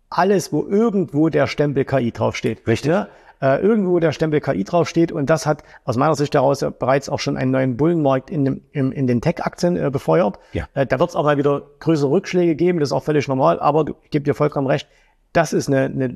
Alles, 0.10 0.54
wo 0.54 0.66
irgendwo 0.66 1.30
der 1.30 1.48
Stempel 1.48 1.86
KI 1.86 2.12
draufsteht. 2.12 2.68
Richtig. 2.68 2.92
Ja? 2.92 3.08
Äh, 3.42 3.62
irgendwo 3.62 4.00
der 4.00 4.12
Stempel 4.12 4.40
KI 4.40 4.64
draufsteht 4.64 5.12
und 5.12 5.30
das 5.30 5.46
hat 5.46 5.64
aus 5.84 5.98
meiner 5.98 6.16
Sicht 6.16 6.34
heraus 6.34 6.66
bereits 6.80 7.10
auch 7.10 7.20
schon 7.20 7.36
einen 7.36 7.52
neuen 7.52 7.78
Bullenmarkt 7.78 8.30
in, 8.30 8.46
dem, 8.46 8.62
in, 8.72 8.92
in 8.92 9.08
den 9.08 9.22
Tech-Aktien 9.22 9.76
äh, 9.76 9.90
befeuert. 9.90 10.40
Ja. 10.54 10.68
Äh, 10.74 10.86
da 10.86 11.00
wird 11.00 11.10
es 11.10 11.16
auch 11.16 11.24
mal 11.24 11.38
wieder 11.38 11.64
größere 11.80 12.10
Rückschläge 12.10 12.56
geben, 12.56 12.80
das 12.80 12.90
ist 12.90 12.94
auch 12.94 13.04
völlig 13.04 13.28
normal, 13.28 13.60
aber 13.60 13.86
ich 14.04 14.10
gebe 14.10 14.24
dir 14.24 14.34
vollkommen 14.34 14.68
recht, 14.68 14.88
das 15.34 15.52
ist 15.52 15.68
eine, 15.68 15.86
eine 15.86 16.16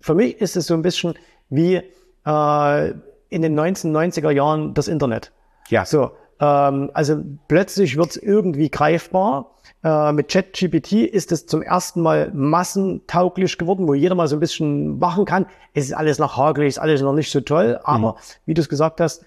für 0.00 0.14
mich 0.14 0.40
ist 0.40 0.56
es 0.56 0.66
so 0.66 0.74
ein 0.74 0.82
bisschen 0.82 1.14
wie 1.48 1.82
äh, 2.24 2.94
in 3.28 3.42
den 3.42 3.58
1990er 3.58 4.30
Jahren 4.30 4.74
das 4.74 4.88
Internet. 4.88 5.32
Ja. 5.68 5.84
So, 5.84 6.12
ähm, 6.40 6.90
also 6.94 7.22
plötzlich 7.48 7.96
wird 7.96 8.10
es 8.10 8.16
irgendwie 8.16 8.70
greifbar. 8.70 9.52
Äh, 9.82 10.12
mit 10.12 10.28
ChatGPT 10.28 10.92
ist 10.92 11.32
es 11.32 11.46
zum 11.46 11.62
ersten 11.62 12.00
Mal 12.00 12.30
massentauglich 12.34 13.58
geworden, 13.58 13.88
wo 13.88 13.94
jeder 13.94 14.14
mal 14.14 14.28
so 14.28 14.36
ein 14.36 14.40
bisschen 14.40 14.98
machen 14.98 15.24
kann. 15.24 15.46
Es 15.74 15.86
ist 15.86 15.92
alles 15.92 16.18
noch 16.18 16.36
hagelig, 16.36 16.68
ist 16.68 16.78
alles 16.78 17.02
noch 17.02 17.12
nicht 17.12 17.30
so 17.30 17.40
toll, 17.40 17.80
aber 17.84 18.12
mhm. 18.12 18.16
wie 18.46 18.54
du 18.54 18.60
es 18.60 18.68
gesagt 18.68 19.00
hast, 19.00 19.24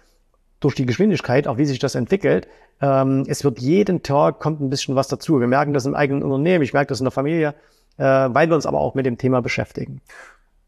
durch 0.60 0.76
die 0.76 0.86
Geschwindigkeit, 0.86 1.48
auch 1.48 1.58
wie 1.58 1.66
sich 1.66 1.80
das 1.80 1.96
entwickelt, 1.96 2.48
ähm, 2.82 3.24
es 3.28 3.44
wird 3.44 3.60
jeden 3.60 4.04
Tag 4.04 4.40
kommt 4.40 4.62
ein 4.62 4.70
bisschen 4.70 4.96
was 4.96 5.08
dazu. 5.08 5.40
Wir 5.40 5.48
merken 5.48 5.74
das 5.74 5.86
im 5.86 5.96
eigenen 5.96 6.24
Unternehmen, 6.24 6.64
ich 6.64 6.74
merke 6.74 6.90
das 6.90 7.00
in 7.00 7.06
der 7.06 7.12
Familie, 7.12 7.56
äh, 7.98 8.04
weil 8.04 8.50
wir 8.50 8.56
uns 8.56 8.66
aber 8.66 8.80
auch 8.80 8.96
mit 8.96 9.06
dem 9.06 9.18
Thema 9.18 9.42
beschäftigen. 9.42 10.02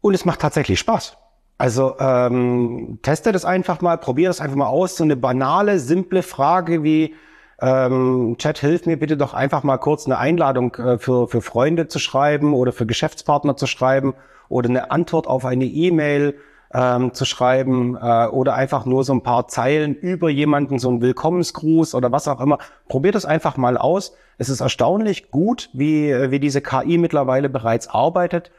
Und 0.00 0.14
es 0.14 0.24
macht 0.24 0.40
tatsächlich 0.40 0.78
Spaß. 0.78 1.16
Also 1.62 1.94
ähm, 2.00 2.98
teste 3.02 3.30
das 3.30 3.44
einfach 3.44 3.80
mal, 3.82 3.96
probier 3.96 4.28
das 4.28 4.40
einfach 4.40 4.56
mal 4.56 4.66
aus. 4.66 4.96
So 4.96 5.04
eine 5.04 5.14
banale, 5.14 5.78
simple 5.78 6.24
Frage 6.24 6.82
wie 6.82 7.14
ähm, 7.60 8.34
Chat, 8.36 8.58
hilf 8.58 8.84
mir 8.84 8.98
bitte 8.98 9.16
doch 9.16 9.32
einfach 9.32 9.62
mal 9.62 9.78
kurz 9.78 10.06
eine 10.06 10.18
Einladung 10.18 10.74
äh, 10.74 10.98
für, 10.98 11.28
für 11.28 11.40
Freunde 11.40 11.86
zu 11.86 12.00
schreiben 12.00 12.52
oder 12.52 12.72
für 12.72 12.84
Geschäftspartner 12.84 13.56
zu 13.56 13.68
schreiben 13.68 14.14
oder 14.48 14.70
eine 14.70 14.90
Antwort 14.90 15.28
auf 15.28 15.44
eine 15.44 15.66
E-Mail 15.66 16.34
ähm, 16.74 17.14
zu 17.14 17.24
schreiben 17.24 17.96
äh, 17.96 18.26
oder 18.26 18.54
einfach 18.54 18.84
nur 18.84 19.04
so 19.04 19.12
ein 19.12 19.22
paar 19.22 19.46
Zeilen 19.46 19.94
über 19.94 20.30
jemanden, 20.30 20.80
so 20.80 20.90
ein 20.90 21.00
Willkommensgruß 21.00 21.94
oder 21.94 22.10
was 22.10 22.26
auch 22.26 22.40
immer. 22.40 22.58
Probiert 22.88 23.14
es 23.14 23.24
einfach 23.24 23.56
mal 23.56 23.76
aus. 23.76 24.16
Es 24.36 24.48
ist 24.48 24.62
erstaunlich 24.62 25.30
gut, 25.30 25.70
wie, 25.74 26.12
wie 26.32 26.40
diese 26.40 26.60
KI 26.60 26.98
mittlerweile 26.98 27.48
bereits 27.48 27.86
arbeitet. 27.86 28.50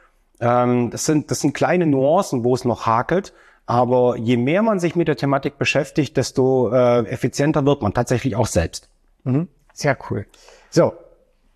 Ähm, 0.43 0.89
das, 0.89 1.05
sind, 1.05 1.31
das 1.31 1.39
sind 1.39 1.53
kleine 1.53 1.85
Nuancen, 1.85 2.43
wo 2.43 2.53
es 2.53 2.65
noch 2.65 2.85
hakelt. 2.85 3.33
Aber 3.65 4.17
je 4.17 4.35
mehr 4.35 4.61
man 4.61 4.79
sich 4.79 4.95
mit 4.95 5.07
der 5.07 5.15
Thematik 5.15 5.57
beschäftigt, 5.57 6.17
desto 6.17 6.69
äh, 6.71 7.07
effizienter 7.07 7.65
wird 7.65 7.81
man 7.81 7.93
tatsächlich 7.93 8.35
auch 8.35 8.47
selbst. 8.47 8.89
Mhm. 9.23 9.47
Sehr 9.73 9.97
cool. 10.09 10.25
So, 10.69 10.93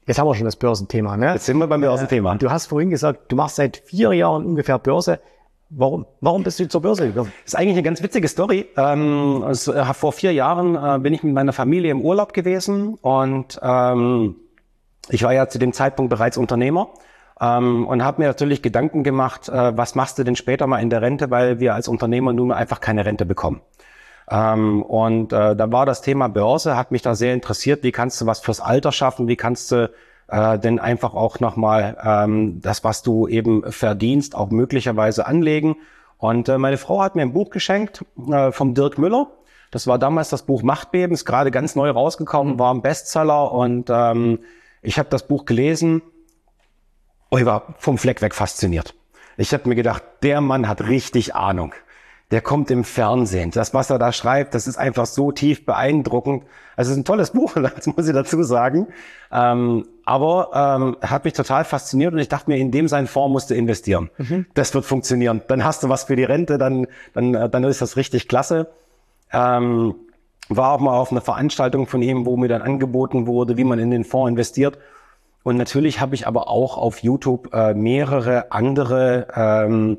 jetzt 0.05 0.17
haben 0.17 0.27
wir 0.27 0.35
schon 0.35 0.45
das 0.45 0.55
Börsenthema. 0.55 1.17
Ne? 1.17 1.33
Jetzt 1.33 1.45
sind 1.45 1.57
wir 1.57 1.67
beim 1.67 1.81
Börsenthema. 1.81 2.35
Äh, 2.35 2.37
du 2.37 2.49
hast 2.49 2.67
vorhin 2.67 2.89
gesagt, 2.89 3.29
du 3.31 3.35
machst 3.35 3.57
seit 3.57 3.77
vier 3.77 4.13
Jahren 4.13 4.45
ungefähr 4.45 4.79
Börse. 4.79 5.19
Warum? 5.69 6.05
Warum 6.21 6.43
bist 6.43 6.61
du 6.61 6.67
zur 6.69 6.81
Börse 6.81 7.07
gegangen? 7.07 7.33
Das 7.43 7.53
ist 7.53 7.59
eigentlich 7.59 7.73
eine 7.73 7.83
ganz 7.83 8.01
witzige 8.01 8.29
Story. 8.29 8.67
Ähm, 8.77 9.43
also, 9.45 9.73
äh, 9.73 9.93
vor 9.93 10.13
vier 10.13 10.31
Jahren 10.31 10.75
äh, 10.75 10.99
bin 10.99 11.13
ich 11.13 11.23
mit 11.23 11.33
meiner 11.33 11.51
Familie 11.51 11.91
im 11.91 11.99
Urlaub 11.99 12.31
gewesen 12.31 12.95
und 13.01 13.59
ähm, 13.61 14.37
ich 15.09 15.23
war 15.23 15.33
ja 15.33 15.49
zu 15.49 15.59
dem 15.59 15.73
Zeitpunkt 15.73 16.09
bereits 16.09 16.37
Unternehmer 16.37 16.89
ähm, 17.39 17.85
und 17.85 18.03
habe 18.03 18.21
mir 18.21 18.27
natürlich 18.27 18.61
Gedanken 18.61 19.03
gemacht, 19.03 19.49
äh, 19.49 19.77
was 19.77 19.95
machst 19.95 20.17
du 20.17 20.23
denn 20.23 20.35
später 20.35 20.67
mal 20.67 20.79
in 20.79 20.89
der 20.89 21.01
Rente, 21.01 21.29
weil 21.29 21.59
wir 21.59 21.75
als 21.75 21.87
Unternehmer 21.87 22.33
nun 22.33 22.51
einfach 22.51 22.79
keine 22.79 23.05
Rente 23.05 23.25
bekommen. 23.25 23.61
Ähm, 24.29 24.81
und 24.81 25.31
äh, 25.33 25.55
da 25.55 25.71
war 25.71 25.85
das 25.85 26.01
Thema 26.01 26.27
Börse, 26.27 26.75
hat 26.75 26.91
mich 26.91 27.01
da 27.01 27.15
sehr 27.15 27.33
interessiert. 27.33 27.83
Wie 27.83 27.91
kannst 27.91 28.19
du 28.19 28.25
was 28.25 28.39
fürs 28.39 28.59
Alter 28.59 28.91
schaffen? 28.91 29.27
Wie 29.27 29.35
kannst 29.35 29.71
du 29.71 29.91
äh, 30.27 30.59
denn 30.59 30.79
einfach 30.79 31.13
auch 31.13 31.39
nochmal 31.39 31.97
ähm, 32.03 32.59
das, 32.61 32.83
was 32.83 33.03
du 33.03 33.27
eben 33.27 33.71
verdienst, 33.71 34.35
auch 34.35 34.49
möglicherweise 34.49 35.27
anlegen? 35.27 35.77
Und 36.17 36.49
äh, 36.49 36.57
meine 36.57 36.77
Frau 36.77 37.01
hat 37.01 37.15
mir 37.15 37.21
ein 37.21 37.33
Buch 37.33 37.51
geschenkt 37.51 38.03
äh, 38.29 38.51
vom 38.51 38.73
Dirk 38.73 38.97
Müller. 38.97 39.27
Das 39.69 39.85
war 39.85 39.99
damals 39.99 40.29
das 40.29 40.43
Buch 40.43 40.63
Machtbeben, 40.63 41.13
ist 41.13 41.25
gerade 41.25 41.51
ganz 41.51 41.75
neu 41.75 41.89
rausgekommen, 41.89 42.57
war 42.57 42.73
ein 42.73 42.81
Bestseller 42.81 43.51
und 43.51 43.89
ähm, 43.89 44.39
ich 44.81 44.97
habe 44.97 45.09
das 45.09 45.27
Buch 45.27 45.45
gelesen 45.45 46.01
ich 47.31 47.45
war 47.45 47.75
vom 47.77 47.97
Fleck 47.97 48.21
weg 48.21 48.33
fasziniert. 48.33 48.95
Ich 49.37 49.53
habe 49.53 49.67
mir 49.69 49.75
gedacht, 49.75 50.03
der 50.23 50.41
Mann 50.41 50.67
hat 50.67 50.87
richtig 50.87 51.35
Ahnung. 51.35 51.73
Der 52.31 52.41
kommt 52.41 52.71
im 52.71 52.83
Fernsehen. 52.83 53.51
Das, 53.51 53.73
was 53.73 53.89
er 53.89 53.99
da 53.99 54.11
schreibt, 54.11 54.53
das 54.53 54.67
ist 54.67 54.77
einfach 54.77 55.05
so 55.05 55.31
tief 55.31 55.65
beeindruckend. 55.65 56.43
Also 56.75 56.91
es 56.91 56.97
ist 56.97 57.01
ein 57.01 57.05
tolles 57.05 57.31
Buch, 57.33 57.53
das 57.53 57.87
muss 57.87 58.07
ich 58.07 58.13
dazu 58.13 58.43
sagen. 58.43 58.87
Ähm, 59.31 59.87
aber 60.03 60.49
ähm, 60.53 60.97
hat 61.01 61.23
mich 61.23 61.33
total 61.33 61.63
fasziniert 61.63 62.13
und 62.13 62.19
ich 62.19 62.27
dachte 62.27 62.49
mir, 62.49 62.57
in 62.57 62.71
dem 62.71 62.87
seinen 62.87 63.07
Fonds 63.07 63.31
musst 63.31 63.49
du 63.49 63.55
investieren. 63.55 64.09
Mhm. 64.17 64.45
Das 64.55 64.73
wird 64.73 64.85
funktionieren. 64.85 65.41
Dann 65.47 65.63
hast 65.63 65.83
du 65.83 65.89
was 65.89 66.05
für 66.05 66.15
die 66.15 66.23
Rente, 66.23 66.57
dann, 66.57 66.87
dann, 67.13 67.33
äh, 67.33 67.49
dann 67.49 67.63
ist 67.63 67.81
das 67.81 67.95
richtig 67.95 68.27
klasse. 68.27 68.67
Ähm, 69.31 69.95
war 70.49 70.71
auch 70.71 70.79
mal 70.79 70.97
auf 70.97 71.11
einer 71.11 71.21
Veranstaltung 71.21 71.87
von 71.87 72.01
ihm, 72.01 72.25
wo 72.25 72.37
mir 72.37 72.47
dann 72.47 72.61
angeboten 72.61 73.27
wurde, 73.27 73.57
wie 73.57 73.63
man 73.63 73.79
in 73.79 73.91
den 73.91 74.03
Fonds 74.03 74.29
investiert. 74.29 74.77
Und 75.47 75.55
natürlich 75.55 76.01
habe 76.01 76.13
ich 76.13 76.27
aber 76.27 76.49
auch 76.49 76.77
auf 76.77 77.03
YouTube 77.03 77.53
äh, 77.53 77.73
mehrere 77.73 78.51
andere 78.51 79.27
ähm, 79.33 79.97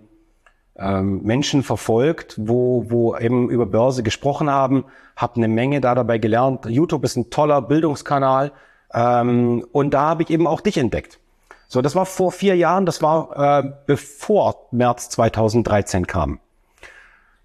ähm, 0.76 1.22
Menschen 1.22 1.62
verfolgt, 1.62 2.34
wo, 2.38 2.84
wo 2.90 3.16
eben 3.16 3.48
über 3.48 3.64
Börse 3.64 4.02
gesprochen 4.02 4.50
haben, 4.50 4.84
habe 5.16 5.36
eine 5.36 5.48
Menge 5.48 5.80
da 5.80 5.94
dabei 5.94 6.18
gelernt. 6.18 6.66
YouTube 6.66 7.02
ist 7.02 7.16
ein 7.16 7.30
toller 7.30 7.62
Bildungskanal 7.62 8.52
ähm, 8.92 9.64
und 9.72 9.94
da 9.94 10.02
habe 10.02 10.22
ich 10.22 10.28
eben 10.28 10.46
auch 10.46 10.60
dich 10.60 10.76
entdeckt. 10.76 11.18
So, 11.66 11.80
das 11.80 11.94
war 11.94 12.04
vor 12.04 12.30
vier 12.30 12.54
Jahren, 12.54 12.84
das 12.84 13.00
war 13.00 13.64
äh, 13.64 13.72
bevor 13.86 14.66
März 14.70 15.08
2013 15.08 16.06
kam. 16.06 16.40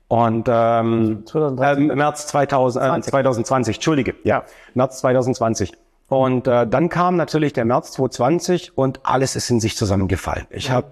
Und 0.09 0.49
ähm, 0.51 1.23
äh, 1.33 1.75
März 1.75 2.27
2000, 2.27 2.83
äh, 2.83 3.01
2020, 3.01 3.77
Entschuldige, 3.77 4.15
ja, 4.25 4.43
März 4.73 4.99
2020. 4.99 5.71
Und 6.07 6.47
äh, 6.47 6.67
dann 6.67 6.89
kam 6.89 7.15
natürlich 7.15 7.53
der 7.53 7.65
März 7.65 7.93
2020 7.93 8.77
und 8.77 8.99
alles 9.03 9.35
ist 9.35 9.49
in 9.49 9.59
sich 9.59 9.75
zusammengefallen. 9.75 10.45
Ich 10.49 10.69
habe 10.69 10.91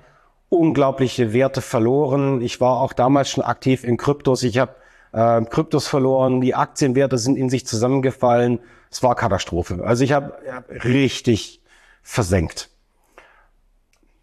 unglaubliche 0.50 1.32
Werte 1.34 1.62
verloren. 1.62 2.42
Ich 2.42 2.60
war 2.60 2.82
auch 2.82 2.94
damals 2.94 3.30
schon 3.30 3.44
aktiv 3.44 3.84
in 3.84 3.98
Kryptos. 3.98 4.44
Ich 4.44 4.58
habe 4.58 4.76
äh, 5.12 5.42
Kryptos 5.44 5.88
verloren. 5.88 6.42
Die 6.42 6.56
Aktienwerte 6.56 7.18
sind 7.18 7.38
in 7.38 7.50
sich 7.50 7.68
zusammengefallen. 7.68 8.60
Es 8.90 9.04
war 9.04 9.16
Katastrophe. 9.16 9.84
Also 9.84 10.04
ich 10.04 10.12
habe 10.12 10.34
hab 10.52 10.70
richtig 10.70 11.62
versenkt. 12.02 12.71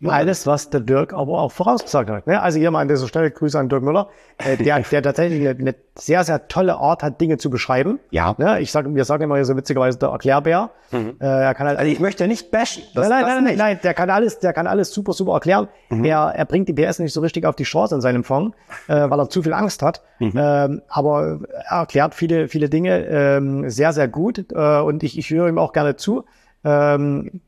Alles, 0.07 0.47
was 0.47 0.71
der 0.71 0.81
Dirk 0.81 1.13
aber 1.13 1.41
auch 1.41 1.51
vorausgesagt 1.51 2.09
hat. 2.09 2.27
Ne? 2.29 2.41
Also 2.41 2.59
hier 2.59 2.71
mal 2.71 2.81
an 2.81 2.89
dieser 2.89 3.09
Stelle 3.09 3.33
Grüße 3.33 3.59
an 3.59 3.69
Dirk 3.69 3.83
Müller, 3.83 4.09
äh, 4.39 4.57
der, 4.57 4.81
der 4.81 5.03
tatsächlich 5.03 5.41
eine, 5.41 5.59
eine, 5.59 5.75
sehr, 5.97 6.23
sehr 6.23 6.47
tolle 6.47 6.77
Art 6.77 7.03
hat, 7.03 7.21
Dinge 7.21 7.39
zu 7.39 7.51
beschreiben. 7.51 7.99
Ja. 8.11 8.37
Ne? 8.39 8.61
Ich 8.61 8.71
sage, 8.71 8.95
wir 8.95 9.05
sagen 9.05 9.25
immer 9.25 9.35
hier 9.35 9.45
so 9.45 9.57
witzigerweise 9.57 9.99
der 9.99 10.11
Erklärbär. 10.11 10.71
Mhm. 10.93 11.17
Äh, 11.21 11.27
er 11.27 11.55
kann 11.55 11.67
halt, 11.67 11.79
also 11.79 11.91
ich 11.91 11.99
möchte 11.99 12.29
nicht 12.29 12.53
bashen. 12.53 12.85
Das, 12.95 13.09
nein, 13.09 13.23
nein, 13.23 13.35
nein, 13.35 13.45
nein, 13.45 13.57
nein, 13.57 13.81
der 13.83 13.93
kann 13.93 14.09
alles, 14.09 14.39
der 14.39 14.53
kann 14.53 14.69
alles 14.69 14.93
super, 14.93 15.13
super 15.13 15.33
erklären. 15.33 15.67
Mhm. 15.89 16.05
Er, 16.05 16.33
er 16.33 16.45
bringt 16.45 16.69
die 16.69 16.75
PS 16.75 17.01
nicht 17.01 17.13
so 17.13 17.21
richtig 17.21 17.45
auf 17.45 17.57
die 17.57 17.65
Chance 17.65 17.97
in 17.97 18.01
seinem 18.01 18.23
Fonds, 18.23 18.57
äh, 18.87 19.11
weil 19.11 19.19
er 19.19 19.29
zu 19.29 19.43
viel 19.43 19.53
Angst 19.53 19.83
hat. 19.83 20.03
Mhm. 20.21 20.33
Ähm, 20.37 20.83
aber 20.89 21.41
er 21.69 21.81
erklärt 21.81 22.15
viele, 22.15 22.47
viele 22.47 22.69
Dinge 22.69 23.05
ähm, 23.07 23.69
sehr, 23.69 23.93
sehr 23.93 24.07
gut 24.07 24.47
äh, 24.53 24.79
und 24.81 25.03
ich, 25.03 25.19
ich 25.19 25.29
höre 25.31 25.49
ihm 25.49 25.59
auch 25.59 25.73
gerne 25.73 25.97
zu. 25.97 26.25
Ähm, 26.65 27.41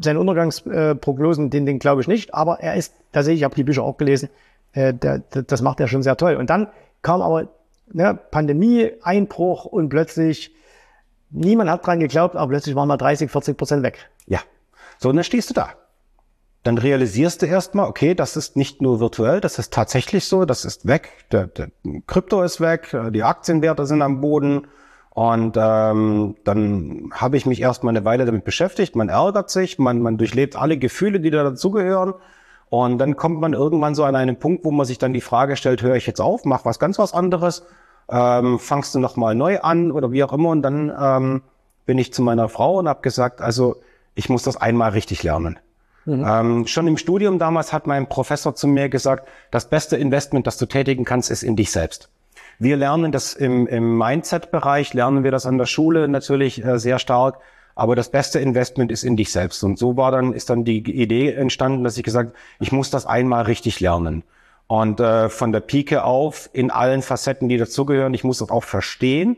seine 0.00 0.20
Untergangsprognosen, 0.20 1.50
den, 1.50 1.66
den 1.66 1.78
glaube 1.78 2.00
ich 2.00 2.08
nicht, 2.08 2.34
aber 2.34 2.60
er 2.60 2.74
ist 2.74 2.94
tatsächlich, 3.12 3.40
ich 3.40 3.44
habe 3.44 3.54
die 3.54 3.64
Bücher 3.64 3.82
auch 3.82 3.96
gelesen, 3.96 4.28
äh, 4.72 4.92
der, 4.92 5.20
der, 5.20 5.42
das 5.42 5.62
macht 5.62 5.80
er 5.80 5.88
schon 5.88 6.02
sehr 6.02 6.16
toll. 6.16 6.36
Und 6.36 6.50
dann 6.50 6.68
kam 7.02 7.22
aber 7.22 7.48
ne, 7.92 8.18
Pandemie, 8.30 8.92
Einbruch 9.02 9.64
und 9.64 9.88
plötzlich, 9.88 10.54
niemand 11.30 11.70
hat 11.70 11.86
dran 11.86 12.00
geglaubt, 12.00 12.36
aber 12.36 12.50
plötzlich 12.50 12.74
waren 12.74 12.88
mal 12.88 12.96
30, 12.96 13.30
40 13.30 13.56
Prozent 13.56 13.82
weg. 13.82 14.10
Ja. 14.26 14.40
So, 14.98 15.10
und 15.10 15.16
dann 15.16 15.24
stehst 15.24 15.50
du 15.50 15.54
da. 15.54 15.70
Dann 16.62 16.78
realisierst 16.78 17.42
du 17.42 17.46
erstmal, 17.46 17.88
okay, 17.88 18.14
das 18.14 18.36
ist 18.36 18.56
nicht 18.56 18.82
nur 18.82 18.98
virtuell, 18.98 19.40
das 19.40 19.58
ist 19.60 19.72
tatsächlich 19.72 20.24
so, 20.24 20.44
das 20.44 20.64
ist 20.64 20.86
weg, 20.86 21.10
der, 21.30 21.46
der 21.46 21.70
Krypto 22.08 22.42
ist 22.42 22.60
weg, 22.60 22.96
die 23.10 23.22
Aktienwerte 23.22 23.86
sind 23.86 24.02
am 24.02 24.20
Boden, 24.20 24.66
und 25.16 25.56
ähm, 25.58 26.36
dann 26.44 27.10
habe 27.10 27.38
ich 27.38 27.46
mich 27.46 27.62
erstmal 27.62 27.96
eine 27.96 28.04
Weile 28.04 28.26
damit 28.26 28.44
beschäftigt. 28.44 28.96
Man 28.96 29.08
ärgert 29.08 29.48
sich, 29.48 29.78
man, 29.78 30.02
man 30.02 30.18
durchlebt 30.18 30.56
alle 30.56 30.76
Gefühle, 30.76 31.20
die 31.20 31.30
da 31.30 31.42
dazugehören. 31.42 32.12
Und 32.68 32.98
dann 32.98 33.16
kommt 33.16 33.40
man 33.40 33.54
irgendwann 33.54 33.94
so 33.94 34.04
an 34.04 34.14
einen 34.14 34.38
Punkt, 34.38 34.66
wo 34.66 34.70
man 34.70 34.84
sich 34.84 34.98
dann 34.98 35.14
die 35.14 35.22
Frage 35.22 35.56
stellt, 35.56 35.80
höre 35.80 35.96
ich 35.96 36.06
jetzt 36.06 36.20
auf, 36.20 36.44
mach 36.44 36.66
was 36.66 36.78
ganz 36.78 36.98
was 36.98 37.14
anderes, 37.14 37.64
ähm, 38.10 38.58
fangst 38.58 38.94
du 38.94 38.98
nochmal 38.98 39.34
neu 39.34 39.58
an 39.60 39.90
oder 39.90 40.12
wie 40.12 40.22
auch 40.22 40.34
immer. 40.34 40.50
Und 40.50 40.60
dann 40.60 40.92
ähm, 41.00 41.42
bin 41.86 41.96
ich 41.96 42.12
zu 42.12 42.20
meiner 42.20 42.50
Frau 42.50 42.78
und 42.80 42.86
habe 42.86 43.00
gesagt, 43.00 43.40
also 43.40 43.76
ich 44.14 44.28
muss 44.28 44.42
das 44.42 44.58
einmal 44.58 44.90
richtig 44.90 45.22
lernen. 45.22 45.58
Mhm. 46.04 46.26
Ähm, 46.28 46.66
schon 46.66 46.86
im 46.88 46.98
Studium 46.98 47.38
damals 47.38 47.72
hat 47.72 47.86
mein 47.86 48.06
Professor 48.10 48.54
zu 48.54 48.68
mir 48.68 48.90
gesagt, 48.90 49.26
das 49.50 49.70
beste 49.70 49.96
Investment, 49.96 50.46
das 50.46 50.58
du 50.58 50.66
tätigen 50.66 51.06
kannst, 51.06 51.30
ist 51.30 51.42
in 51.42 51.56
dich 51.56 51.72
selbst. 51.72 52.10
Wir 52.58 52.76
lernen 52.76 53.12
das 53.12 53.34
im, 53.34 53.66
im 53.66 53.98
Mindset-Bereich, 53.98 54.94
lernen 54.94 55.24
wir 55.24 55.30
das 55.30 55.46
an 55.46 55.58
der 55.58 55.66
Schule 55.66 56.08
natürlich 56.08 56.64
äh, 56.64 56.78
sehr 56.78 56.98
stark. 56.98 57.40
Aber 57.74 57.94
das 57.94 58.10
beste 58.10 58.38
Investment 58.38 58.90
ist 58.90 59.04
in 59.04 59.16
dich 59.16 59.30
selbst. 59.30 59.62
Und 59.62 59.78
so 59.78 59.98
war 59.98 60.10
dann, 60.10 60.32
ist 60.32 60.48
dann 60.48 60.64
die 60.64 60.78
Idee 60.78 61.32
entstanden, 61.32 61.84
dass 61.84 61.98
ich 61.98 62.02
gesagt, 62.02 62.34
ich 62.58 62.72
muss 62.72 62.88
das 62.88 63.04
einmal 63.04 63.42
richtig 63.42 63.80
lernen. 63.80 64.24
Und 64.66 64.98
äh, 64.98 65.28
von 65.28 65.52
der 65.52 65.60
Pike 65.60 66.02
auf 66.02 66.48
in 66.54 66.70
allen 66.70 67.02
Facetten, 67.02 67.50
die 67.50 67.58
dazugehören, 67.58 68.14
ich 68.14 68.24
muss 68.24 68.38
das 68.38 68.50
auch 68.50 68.64
verstehen. 68.64 69.36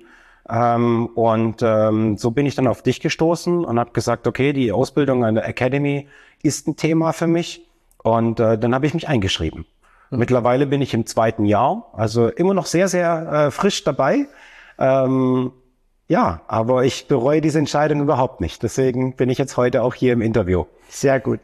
Ähm, 0.48 1.06
und 1.14 1.62
ähm, 1.62 2.16
so 2.16 2.30
bin 2.30 2.46
ich 2.46 2.54
dann 2.54 2.68
auf 2.68 2.82
dich 2.82 3.00
gestoßen 3.00 3.64
und 3.64 3.78
habe 3.78 3.90
gesagt, 3.90 4.28
okay, 4.28 4.52
die 4.52 4.70
Ausbildung 4.70 5.25
an 5.25 5.34
der 5.34 5.46
Academy 5.46 6.08
ist 6.42 6.68
ein 6.68 6.76
Thema 6.76 7.12
für 7.12 7.26
mich. 7.26 7.66
Und 8.02 8.38
äh, 8.38 8.56
dann 8.56 8.72
habe 8.72 8.87
ich 8.87 8.94
mich 8.94 9.08
eingeschrieben. 9.08 9.66
Mhm. 10.10 10.18
Mittlerweile 10.18 10.66
bin 10.66 10.82
ich 10.82 10.94
im 10.94 11.06
zweiten 11.06 11.44
Jahr, 11.44 11.90
also 11.92 12.28
immer 12.28 12.54
noch 12.54 12.66
sehr, 12.66 12.88
sehr 12.88 13.32
äh, 13.46 13.50
frisch 13.50 13.84
dabei. 13.84 14.26
Ähm, 14.78 15.52
ja, 16.06 16.40
aber 16.46 16.84
ich 16.84 17.06
bereue 17.06 17.40
diese 17.40 17.58
Entscheidung 17.58 18.00
überhaupt 18.00 18.40
nicht. 18.40 18.62
Deswegen 18.62 19.14
bin 19.16 19.28
ich 19.28 19.38
jetzt 19.38 19.56
heute 19.56 19.82
auch 19.82 19.94
hier 19.94 20.14
im 20.14 20.22
Interview. 20.22 20.64
Sehr 20.88 21.20
gut. 21.20 21.40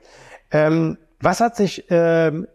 Ähm, 0.50 0.96
was 1.20 1.40
hat 1.40 1.56
sich 1.56 1.84
ähm, 1.90 2.46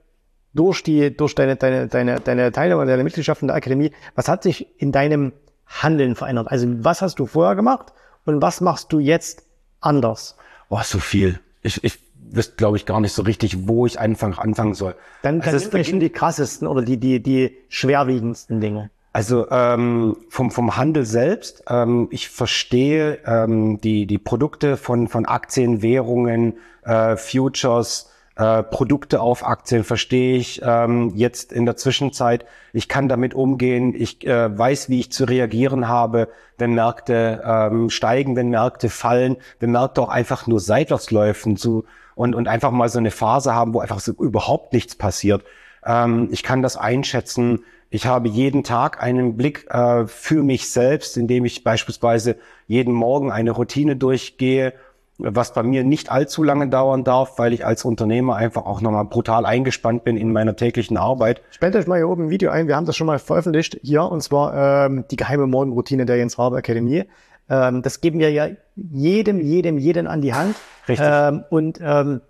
durch 0.53 0.83
die, 0.83 1.15
durch 1.15 1.35
deine, 1.35 1.55
deine, 1.55 1.87
deine, 1.87 2.19
deine 2.19 2.51
Teilnahme, 2.51 2.85
deine 2.85 3.03
Mitgliedschaft 3.03 3.41
in 3.41 3.47
der 3.47 3.57
Akademie, 3.57 3.91
was 4.15 4.27
hat 4.27 4.41
sich 4.43 4.67
in 4.81 4.91
deinem 4.91 5.33
Handeln 5.67 6.15
verändert? 6.15 6.47
Also 6.49 6.67
was 6.83 7.01
hast 7.01 7.19
du 7.19 7.27
vorher 7.27 7.55
gemacht 7.55 7.93
und 8.25 8.41
was 8.41 8.59
machst 8.61 8.91
du 8.91 8.99
jetzt 8.99 9.43
anders? 9.79 10.35
Oh, 10.69 10.79
so 10.83 10.99
viel. 10.99 11.39
Ich, 11.61 11.83
ich 11.83 11.99
wüsste, 12.31 12.55
glaube 12.55 12.77
ich, 12.77 12.85
gar 12.85 12.99
nicht 12.99 13.13
so 13.13 13.23
richtig, 13.23 13.67
wo 13.67 13.85
ich 13.85 13.99
einfach 13.99 14.38
anfangen 14.38 14.73
soll. 14.73 14.95
Dann, 15.21 15.39
dann 15.39 15.53
also 15.53 15.69
sind 15.69 15.85
schon 15.85 15.99
die 15.99 16.09
krassesten 16.09 16.67
oder 16.67 16.81
die, 16.81 16.97
die, 16.97 17.21
die 17.21 17.55
schwerwiegendsten 17.69 18.61
Dinge. 18.61 18.91
Also 19.11 19.49
ähm, 19.49 20.17
vom, 20.29 20.51
vom 20.51 20.77
Handel 20.77 21.03
selbst, 21.05 21.63
ähm, 21.67 22.07
ich 22.11 22.29
verstehe 22.29 23.19
ähm, 23.25 23.81
die, 23.81 24.05
die 24.05 24.19
Produkte 24.19 24.77
von, 24.77 25.07
von 25.07 25.25
Aktien, 25.25 25.81
Währungen, 25.81 26.57
äh, 26.83 27.17
Futures, 27.17 28.11
äh, 28.39 28.63
Produkte 28.63 29.19
auf 29.19 29.46
Aktien 29.46 29.84
verstehe 29.84 30.38
ich 30.38 30.62
ähm, 30.63 31.12
jetzt 31.13 31.51
in 31.51 31.65
der 31.65 31.75
Zwischenzeit. 31.75 32.46
Ich 32.72 32.88
kann 32.88 33.10
damit 33.10 33.34
umgehen. 33.34 33.93
Ich 33.93 34.25
äh, 34.25 34.58
weiß, 34.58 34.88
wie 34.88 35.01
ich 35.01 35.12
zu 35.12 35.25
reagieren 35.25 35.89
habe, 35.89 36.29
wenn 36.58 36.74
Märkte 36.74 37.43
ähm, 37.46 37.89
steigen, 37.89 38.38
wenn 38.38 38.50
Märkte 38.50 38.89
fallen, 38.89 39.36
wenn 39.60 39.72
Märkte 39.72 40.01
auch 40.01 40.10
einfach 40.10 40.48
nur 40.48 40.62
seitwärts 40.62 41.12
laufen 41.12 41.58
zu, 41.58 41.84
und, 42.15 42.34
und 42.34 42.48
einfach 42.48 42.72
mal 42.72 42.89
so 42.89 43.00
eine 43.00 43.12
Phase 43.12 43.53
haben, 43.53 43.74
wo 43.74 43.79
einfach 43.79 44.00
so 44.00 44.12
überhaupt 44.12 44.74
nichts 44.74 44.96
passiert. 44.96 45.43
Ähm, 45.86 46.29
ich 46.31 46.43
kann 46.43 46.62
das 46.62 46.75
einschätzen. 46.75 47.63
Ich 47.89 48.05
habe 48.05 48.29
jeden 48.29 48.63
Tag 48.63 49.01
einen 49.01 49.36
Blick 49.36 49.67
äh, 49.69 50.05
für 50.05 50.43
mich 50.43 50.69
selbst, 50.69 51.17
indem 51.17 51.43
ich 51.43 51.63
beispielsweise 51.63 52.38
jeden 52.67 52.93
Morgen 52.93 53.31
eine 53.31 53.51
Routine 53.51 53.96
durchgehe, 53.96 54.74
was 55.19 55.53
bei 55.53 55.63
mir 55.63 55.83
nicht 55.83 56.11
allzu 56.11 56.43
lange 56.43 56.69
dauern 56.69 57.03
darf, 57.03 57.38
weil 57.38 57.53
ich 57.53 57.65
als 57.65 57.83
Unternehmer 57.85 58.35
einfach 58.38 58.65
auch 58.65 58.81
nochmal 58.81 59.05
brutal 59.05 59.45
eingespannt 59.45 60.03
bin 60.03 60.17
in 60.17 60.31
meiner 60.31 60.55
täglichen 60.55 60.97
Arbeit. 60.97 61.41
Spendet 61.51 61.81
euch 61.81 61.88
mal 61.88 61.97
hier 61.97 62.07
oben 62.07 62.25
ein 62.25 62.29
Video 62.29 62.49
ein. 62.51 62.67
Wir 62.67 62.75
haben 62.75 62.85
das 62.85 62.95
schon 62.95 63.07
mal 63.07 63.19
veröffentlicht 63.19 63.79
hier, 63.83 64.03
und 64.03 64.21
zwar 64.23 64.85
ähm, 64.85 65.03
die 65.11 65.17
geheime 65.17 65.45
Morgenroutine 65.45 66.05
der 66.05 66.17
Jens 66.17 66.39
Rabe 66.39 66.55
Akademie. 66.57 67.03
Ähm, 67.49 67.81
das 67.81 67.99
geben 68.01 68.19
wir 68.19 68.31
ja 68.31 68.47
jedem, 68.75 69.41
jedem, 69.41 69.77
jedem 69.77 70.07
an 70.07 70.21
die 70.21 70.33
Hand. 70.33 70.55
Richtig. 70.88 71.05
Ähm, 71.09 71.43
und 71.49 71.79
ähm, 71.81 72.21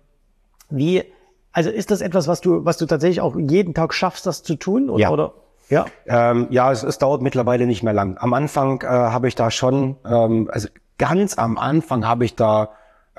wie, 0.68 1.04
also 1.52 1.70
ist 1.70 1.90
das 1.90 2.00
etwas, 2.00 2.26
was 2.26 2.40
du, 2.40 2.64
was 2.64 2.76
du 2.78 2.86
tatsächlich 2.86 3.20
auch 3.20 3.36
jeden 3.36 3.72
Tag 3.72 3.94
schaffst, 3.94 4.26
das 4.26 4.42
zu 4.42 4.56
tun? 4.56 4.90
Oder, 4.90 5.00
Ja. 5.00 5.10
oder? 5.10 5.32
Ja. 5.68 5.84
Ähm, 6.06 6.48
ja, 6.50 6.72
es, 6.72 6.82
es 6.82 6.98
dauert 6.98 7.22
mittlerweile 7.22 7.66
nicht 7.66 7.84
mehr 7.84 7.92
lang. 7.92 8.16
Am 8.18 8.34
Anfang 8.34 8.80
äh, 8.82 8.86
habe 8.86 9.28
ich 9.28 9.36
da 9.36 9.52
schon, 9.52 9.94
ähm, 10.04 10.48
also 10.52 10.68
ganz 10.98 11.38
am 11.38 11.56
Anfang 11.58 12.06
habe 12.08 12.24
ich 12.24 12.34
da 12.34 12.70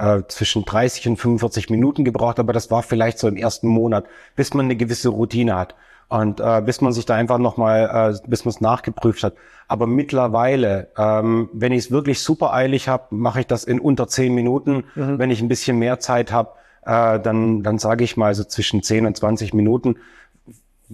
äh, 0.01 0.23
zwischen 0.27 0.65
30 0.65 1.07
und 1.09 1.17
45 1.17 1.69
Minuten 1.69 2.03
gebraucht, 2.03 2.39
aber 2.39 2.53
das 2.53 2.71
war 2.71 2.81
vielleicht 2.81 3.19
so 3.19 3.27
im 3.27 3.37
ersten 3.37 3.67
Monat, 3.67 4.05
bis 4.35 4.53
man 4.53 4.65
eine 4.65 4.75
gewisse 4.75 5.09
Routine 5.09 5.55
hat 5.55 5.75
und 6.09 6.39
äh, 6.39 6.61
bis 6.65 6.81
man 6.81 6.91
sich 6.91 7.05
da 7.05 7.15
einfach 7.15 7.37
nochmal, 7.37 8.13
äh, 8.13 8.27
bis 8.27 8.43
man 8.43 8.49
es 8.49 8.61
nachgeprüft 8.61 9.23
hat. 9.23 9.35
Aber 9.67 9.87
mittlerweile, 9.87 10.89
ähm, 10.97 11.49
wenn 11.53 11.71
ich 11.71 11.85
es 11.85 11.91
wirklich 11.91 12.19
super 12.21 12.51
eilig 12.53 12.89
habe, 12.89 13.15
mache 13.15 13.41
ich 13.41 13.47
das 13.47 13.63
in 13.63 13.79
unter 13.79 14.07
10 14.07 14.33
Minuten. 14.33 14.83
Wenn 14.95 15.31
ich 15.31 15.41
ein 15.41 15.47
bisschen 15.47 15.79
mehr 15.79 15.99
Zeit 15.99 16.33
habe, 16.33 16.49
äh, 16.85 17.19
dann, 17.19 17.63
dann 17.63 17.77
sage 17.77 18.03
ich 18.03 18.17
mal 18.17 18.33
so 18.35 18.43
zwischen 18.43 18.83
10 18.83 19.05
und 19.05 19.15
20 19.15 19.53
Minuten 19.53 19.95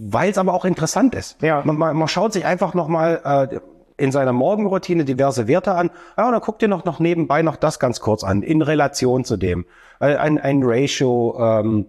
weil 0.00 0.30
es 0.30 0.38
aber 0.38 0.54
auch 0.54 0.64
interessant 0.64 1.16
ist. 1.16 1.42
Ja. 1.42 1.60
Man, 1.64 1.76
man, 1.76 1.96
man 1.96 2.06
schaut 2.06 2.32
sich 2.32 2.44
einfach 2.44 2.72
nochmal 2.72 3.48
äh, 3.50 3.58
in 3.98 4.12
seiner 4.12 4.32
Morgenroutine 4.32 5.04
diverse 5.04 5.46
Werte 5.48 5.74
an. 5.74 5.90
Ja, 6.16 6.26
und 6.26 6.32
dann 6.32 6.40
guckt 6.40 6.62
ihr 6.62 6.68
noch, 6.68 6.84
noch 6.84 7.00
nebenbei 7.00 7.42
noch 7.42 7.56
das 7.56 7.78
ganz 7.78 8.00
kurz 8.00 8.24
an, 8.24 8.42
in 8.42 8.62
Relation 8.62 9.24
zu 9.24 9.36
dem. 9.36 9.66
Äh, 10.00 10.16
ein, 10.16 10.38
ein 10.38 10.62
Ratio, 10.62 11.36
ähm, 11.38 11.86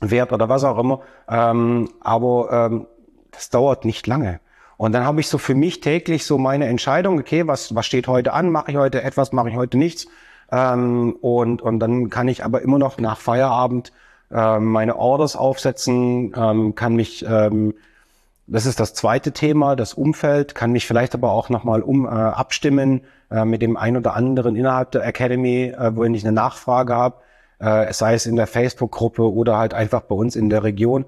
Wert 0.00 0.32
oder 0.32 0.48
was 0.48 0.64
auch 0.64 0.78
immer. 0.78 1.00
Ähm, 1.28 1.88
aber 2.00 2.68
ähm, 2.70 2.86
das 3.30 3.50
dauert 3.50 3.84
nicht 3.84 4.06
lange. 4.06 4.40
Und 4.76 4.92
dann 4.92 5.04
habe 5.04 5.20
ich 5.20 5.28
so 5.28 5.38
für 5.38 5.54
mich 5.54 5.80
täglich 5.80 6.26
so 6.26 6.36
meine 6.36 6.66
Entscheidung, 6.66 7.18
okay, 7.18 7.46
was, 7.46 7.74
was 7.74 7.86
steht 7.86 8.08
heute 8.08 8.32
an? 8.34 8.50
Mache 8.50 8.72
ich 8.72 8.76
heute 8.76 9.02
etwas, 9.02 9.32
mache 9.32 9.48
ich 9.48 9.56
heute 9.56 9.78
nichts? 9.78 10.06
Ähm, 10.52 11.16
und, 11.20 11.62
und 11.62 11.80
dann 11.80 12.10
kann 12.10 12.28
ich 12.28 12.44
aber 12.44 12.60
immer 12.60 12.78
noch 12.78 12.98
nach 12.98 13.18
Feierabend 13.18 13.92
ähm, 14.30 14.66
meine 14.66 14.96
Orders 14.96 15.36
aufsetzen, 15.36 16.34
ähm, 16.36 16.74
kann 16.74 16.94
mich, 16.94 17.24
ähm, 17.26 17.74
das 18.46 18.66
ist 18.66 18.78
das 18.78 18.94
zweite 18.94 19.32
Thema, 19.32 19.74
das 19.74 19.94
Umfeld, 19.94 20.54
kann 20.54 20.72
mich 20.72 20.86
vielleicht 20.86 21.14
aber 21.14 21.32
auch 21.32 21.48
nochmal 21.48 21.82
um, 21.82 22.06
äh, 22.06 22.08
abstimmen 22.08 23.02
äh, 23.30 23.44
mit 23.44 23.60
dem 23.60 23.76
ein 23.76 23.96
oder 23.96 24.14
anderen 24.14 24.54
innerhalb 24.54 24.92
der 24.92 25.04
Academy, 25.04 25.74
äh, 25.76 25.96
wenn 25.96 26.14
ich 26.14 26.24
eine 26.24 26.32
Nachfrage 26.32 26.94
habe, 26.94 27.16
äh, 27.58 27.92
sei 27.92 28.14
es 28.14 28.26
in 28.26 28.36
der 28.36 28.46
Facebook-Gruppe 28.46 29.32
oder 29.32 29.58
halt 29.58 29.74
einfach 29.74 30.02
bei 30.02 30.14
uns 30.14 30.36
in 30.36 30.48
der 30.48 30.62
Region. 30.62 31.06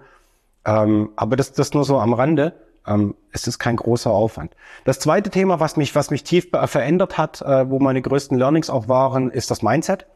Ähm, 0.64 1.11
aber 1.16 1.37
das, 1.37 1.53
das 1.53 1.74
nur 1.74 1.85
so 1.85 1.98
am 1.98 2.12
Rande. 2.12 2.55
Ähm, 2.87 3.14
es 3.33 3.46
ist 3.46 3.59
kein 3.59 3.77
großer 3.77 4.11
Aufwand. 4.11 4.55
Das 4.85 4.98
zweite 4.98 5.31
Thema, 5.31 5.61
was 5.61 5.77
mich, 5.77 5.94
was 5.94 6.11
mich 6.11 6.24
tief 6.24 6.48
verändert 6.51 7.18
hat, 7.18 7.42
äh, 7.42 7.70
wo 7.70 7.79
meine 7.79 8.03
größten 8.03 8.37
Learnings 8.38 8.70
auch 8.70 8.88
waren, 8.88 9.31
ist 9.31 9.51
das 9.51 9.62
Mindset. 9.62 10.07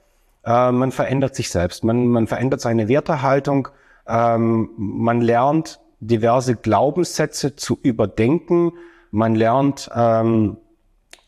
Äh, 0.45 0.73
man 0.73 0.91
verändert 0.91 1.37
sich 1.37 1.51
selbst. 1.51 1.85
Man, 1.85 2.07
man 2.07 2.27
verändert 2.27 2.61
seine 2.61 2.89
Wertehaltung. 2.89 3.69
Ähm, 4.09 4.71
man 4.77 5.21
lernt 5.21 5.82
diverse 6.03 6.57
Glaubenssätze 6.57 7.57
zu 7.57 7.79
überdenken. 7.83 8.73
Man 9.11 9.35
lernt 9.35 9.91
ähm, 9.95 10.57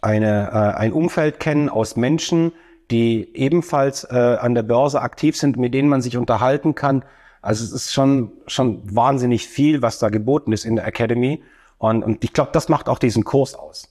eine, 0.00 0.50
äh, 0.50 0.78
ein 0.78 0.92
Umfeld 0.92 1.40
kennen 1.40 1.68
aus 1.68 1.96
Menschen, 1.96 2.52
die 2.90 3.34
ebenfalls 3.34 4.04
äh, 4.04 4.36
an 4.40 4.54
der 4.54 4.62
Börse 4.62 5.00
aktiv 5.00 5.36
sind, 5.36 5.56
mit 5.56 5.72
denen 5.74 5.88
man 5.88 6.02
sich 6.02 6.16
unterhalten 6.16 6.74
kann. 6.74 7.04
Also 7.40 7.64
es 7.64 7.72
ist 7.72 7.92
schon, 7.92 8.32
schon 8.46 8.82
wahnsinnig 8.94 9.46
viel, 9.46 9.80
was 9.80 9.98
da 9.98 10.08
geboten 10.08 10.52
ist 10.52 10.64
in 10.64 10.76
der 10.76 10.86
Academy. 10.86 11.42
Und, 11.78 12.02
und 12.02 12.24
ich 12.24 12.32
glaube, 12.32 12.50
das 12.52 12.68
macht 12.68 12.88
auch 12.88 12.98
diesen 12.98 13.24
Kurs 13.24 13.54
aus. 13.54 13.88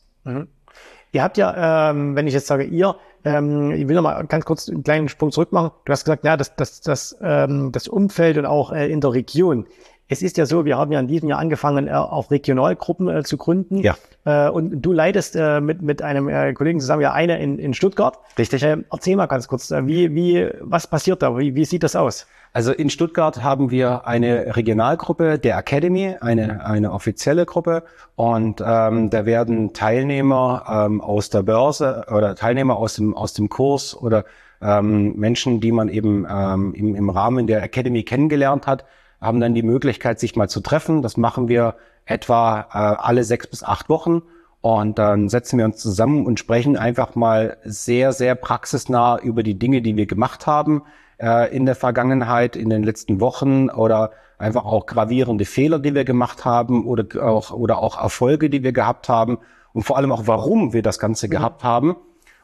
Ihr 1.12 1.24
habt 1.24 1.38
ja, 1.38 1.92
ähm, 1.92 2.16
wenn 2.16 2.28
ich 2.28 2.34
jetzt 2.34 2.48
sage 2.48 2.64
ihr, 2.64 2.96
ähm, 3.24 3.72
ich 3.72 3.88
will 3.88 3.96
noch 3.96 4.02
mal 4.02 4.26
ganz 4.26 4.46
kurz 4.46 4.68
einen 4.68 4.84
kleinen 4.84 5.10
Sprung 5.10 5.32
zurück 5.32 5.52
machen. 5.52 5.72
Du 5.86 5.92
hast 5.92 6.04
gesagt, 6.04 6.26
ja, 6.26 6.36
das, 6.36 6.56
das, 6.56 6.82
das, 6.82 7.18
ähm, 7.22 7.72
das 7.72 7.88
Umfeld 7.88 8.38
und 8.38 8.46
auch 8.46 8.72
äh, 8.72 8.92
in 8.92 9.00
der 9.00 9.14
Region. 9.14 9.68
Es 10.14 10.22
ist 10.22 10.38
ja 10.38 10.46
so, 10.46 10.64
wir 10.64 10.78
haben 10.78 10.92
ja 10.92 11.00
in 11.00 11.08
diesem 11.08 11.28
Jahr 11.28 11.40
angefangen, 11.40 11.88
äh, 11.88 11.92
auch 11.92 12.30
Regionalgruppen 12.30 13.10
äh, 13.10 13.24
zu 13.24 13.36
gründen. 13.36 13.80
Ja. 13.80 13.96
Äh, 14.26 14.48
und 14.48 14.80
du 14.80 14.94
leitest 14.94 15.36
äh, 15.36 15.60
mit, 15.60 15.82
mit 15.82 16.04
einem 16.04 16.30
äh, 16.30 16.54
Kollegen 16.54 16.80
zusammen 16.80 17.02
ja 17.02 17.14
eine 17.14 17.42
in, 17.42 17.58
in 17.58 17.74
Stuttgart. 17.74 18.20
Richtig. 18.38 18.62
Ähm, 18.62 18.86
erzähl 18.92 19.16
mal 19.16 19.26
ganz 19.26 19.48
kurz, 19.48 19.72
äh, 19.72 19.88
wie, 19.88 20.14
wie, 20.14 20.50
was 20.62 20.86
passiert 20.86 21.24
da? 21.24 21.36
Wie, 21.36 21.56
wie 21.56 21.66
sieht 21.66 21.82
das 21.82 21.96
aus? 21.96 22.28
Also 22.54 22.72
in 22.72 22.92
Stuttgart 22.92 23.42
haben 23.42 23.72
wir 23.72 24.06
eine 24.06 24.56
Regionalgruppe 24.56 25.40
der 25.40 25.58
Academy, 25.58 26.16
eine, 26.22 26.64
eine 26.64 26.92
offizielle 26.92 27.48
Gruppe. 27.48 27.82
Und 28.16 28.62
ähm, 28.64 29.10
da 29.10 29.26
werden 29.26 29.74
Teilnehmer 29.74 30.64
ähm, 30.70 31.02
aus 31.02 31.32
der 31.32 31.42
Börse 31.42 32.06
oder 32.16 32.36
Teilnehmer 32.36 32.78
aus 32.78 32.94
dem, 32.98 33.18
aus 33.18 33.34
dem 33.34 33.50
Kurs 33.50 33.98
oder 34.00 34.26
ähm, 34.62 35.16
Menschen, 35.16 35.60
die 35.60 35.72
man 35.72 35.90
eben 35.90 36.28
ähm, 36.30 36.76
im, 36.76 36.94
im 36.94 37.10
Rahmen 37.10 37.48
der 37.48 37.64
Academy 37.64 38.04
kennengelernt 38.04 38.68
hat, 38.68 38.86
haben 39.24 39.40
dann 39.40 39.56
die 39.56 39.64
Möglichkeit, 39.64 40.20
sich 40.20 40.36
mal 40.36 40.50
zu 40.50 40.60
treffen. 40.60 41.02
Das 41.02 41.18
machen 41.18 41.48
wir 41.48 41.76
etwa 42.06 42.68
äh, 42.72 42.78
alle 42.78 43.24
sechs 43.24 43.48
bis 43.48 43.64
acht 43.64 43.90
Wochen. 43.90 44.22
Und 44.62 45.00
dann 45.00 45.28
setzen 45.30 45.58
wir 45.58 45.66
uns 45.66 45.78
zusammen 45.78 46.26
und 46.26 46.40
sprechen 46.40 46.78
einfach 46.78 47.16
mal 47.16 47.58
sehr, 47.64 48.14
sehr 48.14 48.36
praxisnah 48.36 49.20
über 49.20 49.44
die 49.44 49.60
Dinge, 49.60 49.82
die 49.82 49.98
wir 49.98 50.06
gemacht 50.06 50.48
haben 50.48 50.84
äh, 51.18 51.54
in 51.56 51.66
der 51.66 51.76
Vergangenheit, 51.76 52.56
in 52.56 52.70
den 52.70 52.84
letzten 52.84 53.20
Wochen 53.20 53.70
oder 53.70 54.12
einfach 54.38 54.66
auch 54.66 54.86
gravierende 54.86 55.46
Fehler, 55.46 55.80
die 55.80 55.96
wir 55.96 56.06
gemacht 56.06 56.46
haben 56.46 56.86
oder 56.86 57.06
auch, 57.24 57.52
oder 57.52 57.80
auch 57.80 58.02
Erfolge, 58.02 58.50
die 58.50 58.64
wir 58.64 58.74
gehabt 58.74 59.10
haben 59.10 59.38
und 59.74 59.84
vor 59.84 59.98
allem 59.98 60.12
auch, 60.12 60.28
warum 60.28 60.74
wir 60.74 60.82
das 60.82 61.00
Ganze 61.00 61.30
gehabt 61.30 61.64
haben. 61.64 61.96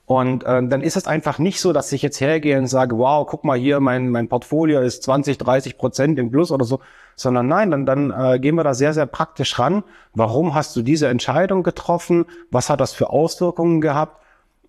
Und 0.10 0.43
äh, 0.43 0.67
dann 0.67 0.82
ist 0.82 0.98
es 0.98 1.06
einfach 1.06 1.38
nicht 1.38 1.62
so, 1.62 1.72
dass 1.72 1.91
ich 1.91 2.02
jetzt 2.02 2.19
hergehe 2.19 2.58
und 2.58 2.65
sage, 2.65 2.98
wow, 2.98 3.28
guck 3.28 3.43
mal 3.43 3.60
hier, 3.60 3.80
mein, 3.80 4.10
mein 4.10 4.28
Portfolio 4.28 4.82
ist 4.82 5.04
20, 5.04 5.38
30 5.38 5.78
Prozent 5.78 6.17
im 6.17 6.32
Plus 6.32 6.52
oder 6.52 6.65
so, 6.65 6.80
sondern 7.15 7.48
nein, 7.48 7.69
dann, 7.69 7.86
dann 7.86 8.10
äh, 8.10 8.39
gehen 8.39 8.56
wir 8.56 8.63
da 8.63 8.74
sehr, 8.74 8.95
sehr 8.95 9.06
praktisch 9.06 9.60
ran. 9.60 9.84
Warum 10.15 10.56
hast 10.56 10.76
du 10.76 10.82
diese 10.82 11.10
Entscheidung 11.10 11.62
getroffen? 11.62 12.26
Was 12.50 12.72
hat 12.72 12.80
das 12.80 12.91
für 12.91 13.12
Auswirkungen 13.12 13.82
gehabt? 13.82 14.19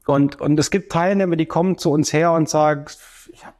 Und, 0.06 0.38
und 0.42 0.60
es 0.60 0.70
gibt 0.70 0.92
Teilnehmer, 0.92 1.36
die 1.36 1.46
kommen 1.46 1.78
zu 1.78 1.90
uns 1.90 2.12
her 2.12 2.32
und 2.32 2.46
sagen, 2.46 2.84
ich 3.32 3.46
habe 3.46 3.56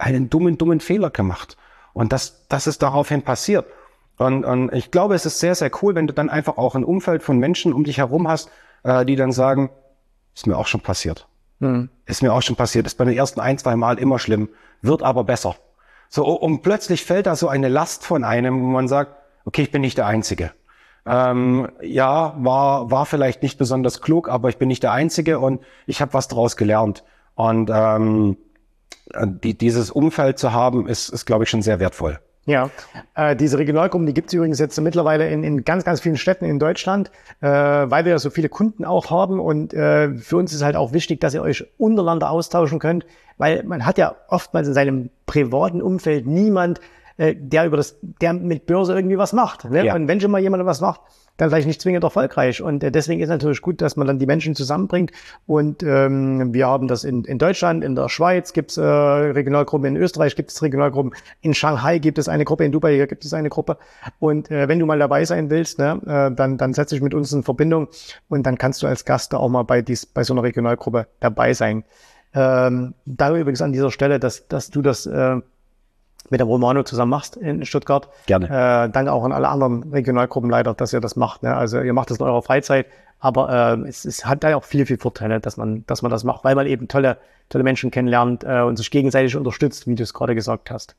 einen 0.00 0.30
dummen, 0.30 0.56
dummen 0.56 0.80
Fehler 0.80 1.10
gemacht. 1.10 1.58
Und 1.92 2.14
das, 2.14 2.46
das 2.48 2.66
ist 2.66 2.82
daraufhin 2.82 3.20
passiert. 3.20 3.66
Und, 4.16 4.46
und 4.46 4.72
ich 4.72 4.90
glaube, 4.90 5.14
es 5.14 5.26
ist 5.26 5.38
sehr, 5.38 5.54
sehr 5.54 5.70
cool, 5.82 5.94
wenn 5.96 6.06
du 6.06 6.14
dann 6.14 6.30
einfach 6.30 6.56
auch 6.56 6.74
ein 6.74 6.82
Umfeld 6.82 7.22
von 7.22 7.36
Menschen 7.38 7.74
um 7.74 7.84
dich 7.84 7.98
herum 7.98 8.26
hast, 8.26 8.48
äh, 8.84 9.04
die 9.04 9.16
dann 9.16 9.32
sagen, 9.32 9.68
ist 10.34 10.46
mir 10.46 10.56
auch 10.56 10.66
schon 10.66 10.80
passiert. 10.80 11.26
Ist 12.06 12.22
mir 12.22 12.32
auch 12.32 12.42
schon 12.42 12.56
passiert. 12.56 12.86
Ist 12.86 12.98
bei 12.98 13.04
den 13.04 13.16
ersten 13.16 13.40
ein, 13.40 13.58
zwei 13.58 13.76
Mal 13.76 13.98
immer 13.98 14.18
schlimm, 14.18 14.48
wird 14.82 15.02
aber 15.02 15.24
besser. 15.24 15.56
So, 16.08 16.24
und 16.26 16.62
plötzlich 16.62 17.04
fällt 17.04 17.26
da 17.26 17.36
so 17.36 17.48
eine 17.48 17.68
Last 17.68 18.04
von 18.04 18.24
einem, 18.24 18.60
wo 18.62 18.66
man 18.66 18.88
sagt, 18.88 19.16
okay, 19.44 19.62
ich 19.62 19.70
bin 19.70 19.80
nicht 19.80 19.98
der 19.98 20.06
Einzige. 20.06 20.52
Ähm, 21.06 21.68
ja, 21.82 22.34
war, 22.38 22.90
war 22.90 23.06
vielleicht 23.06 23.42
nicht 23.42 23.58
besonders 23.58 24.00
klug, 24.00 24.28
aber 24.28 24.48
ich 24.48 24.56
bin 24.56 24.68
nicht 24.68 24.82
der 24.82 24.92
Einzige 24.92 25.38
und 25.38 25.62
ich 25.86 26.00
habe 26.00 26.14
was 26.14 26.28
daraus 26.28 26.56
gelernt. 26.56 27.04
Und 27.34 27.70
ähm, 27.72 28.36
die, 29.14 29.56
dieses 29.56 29.90
Umfeld 29.90 30.38
zu 30.38 30.52
haben, 30.52 30.86
ist, 30.86 31.08
ist 31.08 31.26
glaube 31.26 31.44
ich, 31.44 31.50
schon 31.50 31.62
sehr 31.62 31.80
wertvoll. 31.80 32.20
Ja, 32.46 32.68
äh, 33.14 33.34
diese 33.34 33.58
Regionalgruppen, 33.58 34.06
die 34.06 34.12
gibt 34.12 34.28
es 34.28 34.34
übrigens 34.34 34.58
jetzt 34.58 34.78
mittlerweile 34.78 35.30
in, 35.30 35.44
in 35.44 35.64
ganz, 35.64 35.84
ganz 35.84 36.00
vielen 36.00 36.18
Städten 36.18 36.44
in 36.44 36.58
Deutschland, 36.58 37.10
äh, 37.40 37.46
weil 37.48 38.04
wir 38.04 38.12
ja 38.12 38.18
so 38.18 38.28
viele 38.28 38.50
Kunden 38.50 38.84
auch 38.84 39.10
haben. 39.10 39.40
Und 39.40 39.72
äh, 39.72 40.14
für 40.14 40.36
uns 40.36 40.52
ist 40.52 40.62
halt 40.62 40.76
auch 40.76 40.92
wichtig, 40.92 41.20
dass 41.20 41.32
ihr 41.32 41.40
euch 41.40 41.64
untereinander 41.78 42.30
austauschen 42.30 42.78
könnt, 42.78 43.06
weil 43.38 43.62
man 43.62 43.86
hat 43.86 43.96
ja 43.96 44.14
oftmals 44.28 44.68
in 44.68 44.74
seinem 44.74 45.10
privaten 45.24 45.80
Umfeld 45.80 46.26
niemand, 46.26 46.80
äh, 47.16 47.34
der 47.36 47.66
über 47.66 47.76
das, 47.76 47.98
der 48.02 48.32
mit 48.32 48.66
Börse 48.66 48.94
irgendwie 48.94 49.18
was 49.18 49.32
macht. 49.32 49.64
Ne? 49.70 49.86
Ja. 49.86 49.94
Und 49.94 50.08
wenn 50.08 50.20
schon 50.20 50.30
mal 50.30 50.40
jemand 50.40 50.64
was 50.66 50.80
macht, 50.80 51.00
dann 51.36 51.50
vielleicht 51.50 51.66
nicht 51.66 51.80
zwingend 51.80 52.04
erfolgreich. 52.04 52.62
Und 52.62 52.84
äh, 52.84 52.92
deswegen 52.92 53.20
ist 53.20 53.28
natürlich 53.28 53.60
gut, 53.60 53.80
dass 53.80 53.96
man 53.96 54.06
dann 54.06 54.18
die 54.18 54.26
Menschen 54.26 54.54
zusammenbringt. 54.54 55.10
Und 55.46 55.82
ähm, 55.82 56.54
wir 56.54 56.66
haben 56.66 56.86
das 56.86 57.04
in, 57.04 57.24
in 57.24 57.38
Deutschland, 57.38 57.82
in 57.82 57.94
der 57.94 58.08
Schweiz 58.08 58.52
gibt 58.52 58.70
es 58.70 58.76
äh, 58.76 58.82
Regionalgruppen, 58.82 59.86
in 59.86 59.96
Österreich 59.96 60.36
gibt 60.36 60.50
es 60.50 60.62
Regionalgruppen, 60.62 61.12
in 61.40 61.54
Shanghai 61.54 61.98
gibt 61.98 62.18
es 62.18 62.28
eine 62.28 62.44
Gruppe, 62.44 62.64
in 62.64 62.72
Dubai 62.72 63.04
gibt 63.06 63.24
es 63.24 63.34
eine 63.34 63.48
Gruppe. 63.48 63.78
Und 64.20 64.50
äh, 64.50 64.68
wenn 64.68 64.78
du 64.78 64.86
mal 64.86 64.98
dabei 64.98 65.24
sein 65.24 65.50
willst, 65.50 65.78
ne, 65.78 66.00
äh, 66.06 66.34
dann, 66.34 66.56
dann 66.56 66.72
setz 66.72 66.90
dich 66.90 67.00
mit 67.00 67.14
uns 67.14 67.32
in 67.32 67.42
Verbindung 67.42 67.88
und 68.28 68.44
dann 68.44 68.56
kannst 68.56 68.82
du 68.82 68.86
als 68.86 69.04
Gast 69.04 69.32
da 69.32 69.38
auch 69.38 69.48
mal 69.48 69.64
bei, 69.64 69.82
dies, 69.82 70.06
bei 70.06 70.22
so 70.22 70.34
einer 70.34 70.44
Regionalgruppe 70.44 71.08
dabei 71.18 71.52
sein. 71.54 71.84
Ähm, 72.32 72.94
da 73.06 73.36
übrigens 73.36 73.62
an 73.62 73.72
dieser 73.72 73.90
Stelle, 73.90 74.18
dass, 74.18 74.48
dass 74.48 74.70
du 74.70 74.82
das 74.82 75.06
äh, 75.06 75.36
mit 76.30 76.40
dem 76.40 76.48
Romano 76.48 76.82
zusammen 76.82 77.10
machst 77.10 77.36
in 77.36 77.64
Stuttgart. 77.64 78.08
Gerne. 78.26 78.46
Äh, 78.46 78.90
danke 78.90 79.12
auch 79.12 79.24
an 79.24 79.32
alle 79.32 79.48
anderen 79.48 79.82
Regionalgruppenleiter, 79.92 80.74
dass 80.74 80.92
ihr 80.92 81.00
das 81.00 81.16
macht. 81.16 81.42
Ne? 81.42 81.54
Also 81.54 81.80
ihr 81.80 81.92
macht 81.92 82.10
das 82.10 82.18
in 82.18 82.24
eurer 82.24 82.42
Freizeit, 82.42 82.86
aber 83.18 83.76
äh, 83.82 83.88
es, 83.88 84.04
es 84.04 84.26
hat 84.26 84.44
da 84.44 84.56
auch 84.56 84.64
viele, 84.64 84.86
viele 84.86 84.98
Vorteile, 84.98 85.40
dass 85.40 85.56
man, 85.56 85.84
dass 85.86 86.02
man 86.02 86.10
das 86.10 86.24
macht, 86.24 86.44
weil 86.44 86.54
man 86.54 86.66
eben 86.66 86.88
tolle, 86.88 87.18
tolle 87.48 87.64
Menschen 87.64 87.90
kennenlernt 87.90 88.44
äh, 88.44 88.60
und 88.60 88.76
sich 88.76 88.90
gegenseitig 88.90 89.36
unterstützt, 89.36 89.86
wie 89.86 89.94
du 89.94 90.02
es 90.02 90.14
gerade 90.14 90.34
gesagt 90.34 90.70
hast. 90.70 90.96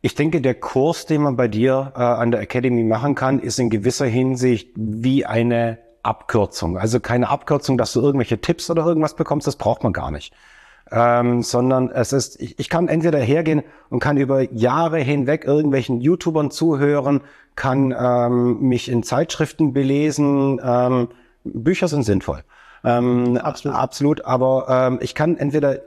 Ich 0.00 0.14
denke, 0.14 0.40
der 0.40 0.54
Kurs, 0.54 1.06
den 1.06 1.22
man 1.22 1.36
bei 1.36 1.48
dir 1.48 1.92
äh, 1.96 2.00
an 2.00 2.30
der 2.30 2.40
Academy 2.40 2.84
machen 2.84 3.14
kann, 3.14 3.40
ist 3.40 3.58
in 3.58 3.68
gewisser 3.68 4.06
Hinsicht 4.06 4.70
wie 4.76 5.26
eine 5.26 5.78
Abkürzung. 6.04 6.78
Also 6.78 7.00
keine 7.00 7.28
Abkürzung, 7.28 7.76
dass 7.78 7.92
du 7.92 8.00
irgendwelche 8.00 8.40
Tipps 8.40 8.70
oder 8.70 8.86
irgendwas 8.86 9.14
bekommst, 9.14 9.46
das 9.46 9.56
braucht 9.56 9.82
man 9.82 9.92
gar 9.92 10.10
nicht 10.10 10.32
ähm, 10.90 11.42
sondern 11.42 11.90
es 11.90 12.12
ist, 12.12 12.40
ich, 12.40 12.58
ich 12.58 12.68
kann 12.68 12.88
entweder 12.88 13.18
hergehen 13.18 13.62
und 13.90 14.00
kann 14.00 14.16
über 14.16 14.42
Jahre 14.52 14.98
hinweg 14.98 15.44
irgendwelchen 15.44 16.00
YouTubern 16.00 16.50
zuhören, 16.50 17.22
kann 17.56 17.94
ähm, 17.98 18.60
mich 18.60 18.88
in 18.88 19.02
Zeitschriften 19.02 19.72
belesen. 19.72 20.60
Ähm, 20.62 21.08
Bücher 21.44 21.88
sind 21.88 22.04
sinnvoll. 22.04 22.42
Ähm, 22.84 23.36
absolut. 23.38 23.76
absolut. 23.76 24.24
Aber 24.24 24.66
ähm, 24.68 24.98
ich 25.02 25.14
kann 25.14 25.36
entweder 25.36 25.80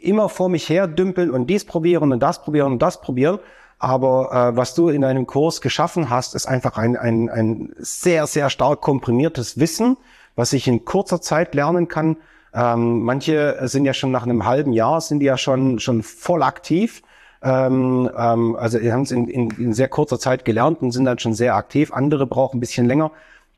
immer 0.00 0.28
vor 0.28 0.48
mich 0.48 0.68
her 0.68 0.86
dümpeln 0.86 1.30
und 1.30 1.48
dies 1.48 1.64
probieren 1.64 2.12
und 2.12 2.20
das 2.20 2.42
probieren 2.42 2.72
und 2.72 2.82
das 2.82 3.00
probieren. 3.00 3.38
Aber 3.78 4.32
äh, 4.32 4.56
was 4.56 4.74
du 4.74 4.88
in 4.88 5.02
deinem 5.02 5.26
Kurs 5.26 5.60
geschaffen 5.60 6.10
hast, 6.10 6.34
ist 6.34 6.46
einfach 6.46 6.78
ein, 6.78 6.96
ein, 6.96 7.28
ein 7.28 7.74
sehr, 7.78 8.26
sehr 8.26 8.50
stark 8.50 8.80
komprimiertes 8.80 9.58
Wissen, 9.58 9.96
was 10.34 10.52
ich 10.52 10.66
in 10.66 10.84
kurzer 10.84 11.20
Zeit 11.20 11.54
lernen 11.54 11.88
kann, 11.88 12.16
ähm, 12.58 13.02
manche 13.02 13.56
sind 13.68 13.84
ja 13.84 13.94
schon 13.94 14.10
nach 14.10 14.24
einem 14.24 14.44
halben 14.44 14.72
Jahr, 14.72 15.00
sind 15.00 15.20
die 15.20 15.26
ja 15.26 15.36
schon, 15.36 15.78
schon 15.78 16.02
voll 16.02 16.42
aktiv. 16.42 17.02
Ähm, 17.40 18.10
ähm, 18.18 18.56
also 18.56 18.80
haben 18.80 19.02
es 19.02 19.12
in, 19.12 19.28
in, 19.28 19.50
in 19.52 19.72
sehr 19.72 19.86
kurzer 19.86 20.18
Zeit 20.18 20.44
gelernt 20.44 20.82
und 20.82 20.90
sind 20.90 21.04
dann 21.04 21.20
schon 21.20 21.34
sehr 21.34 21.54
aktiv. 21.54 21.92
Andere 21.92 22.26
brauchen 22.26 22.56
ein 22.56 22.60
bisschen 22.60 22.86
länger. 22.86 23.12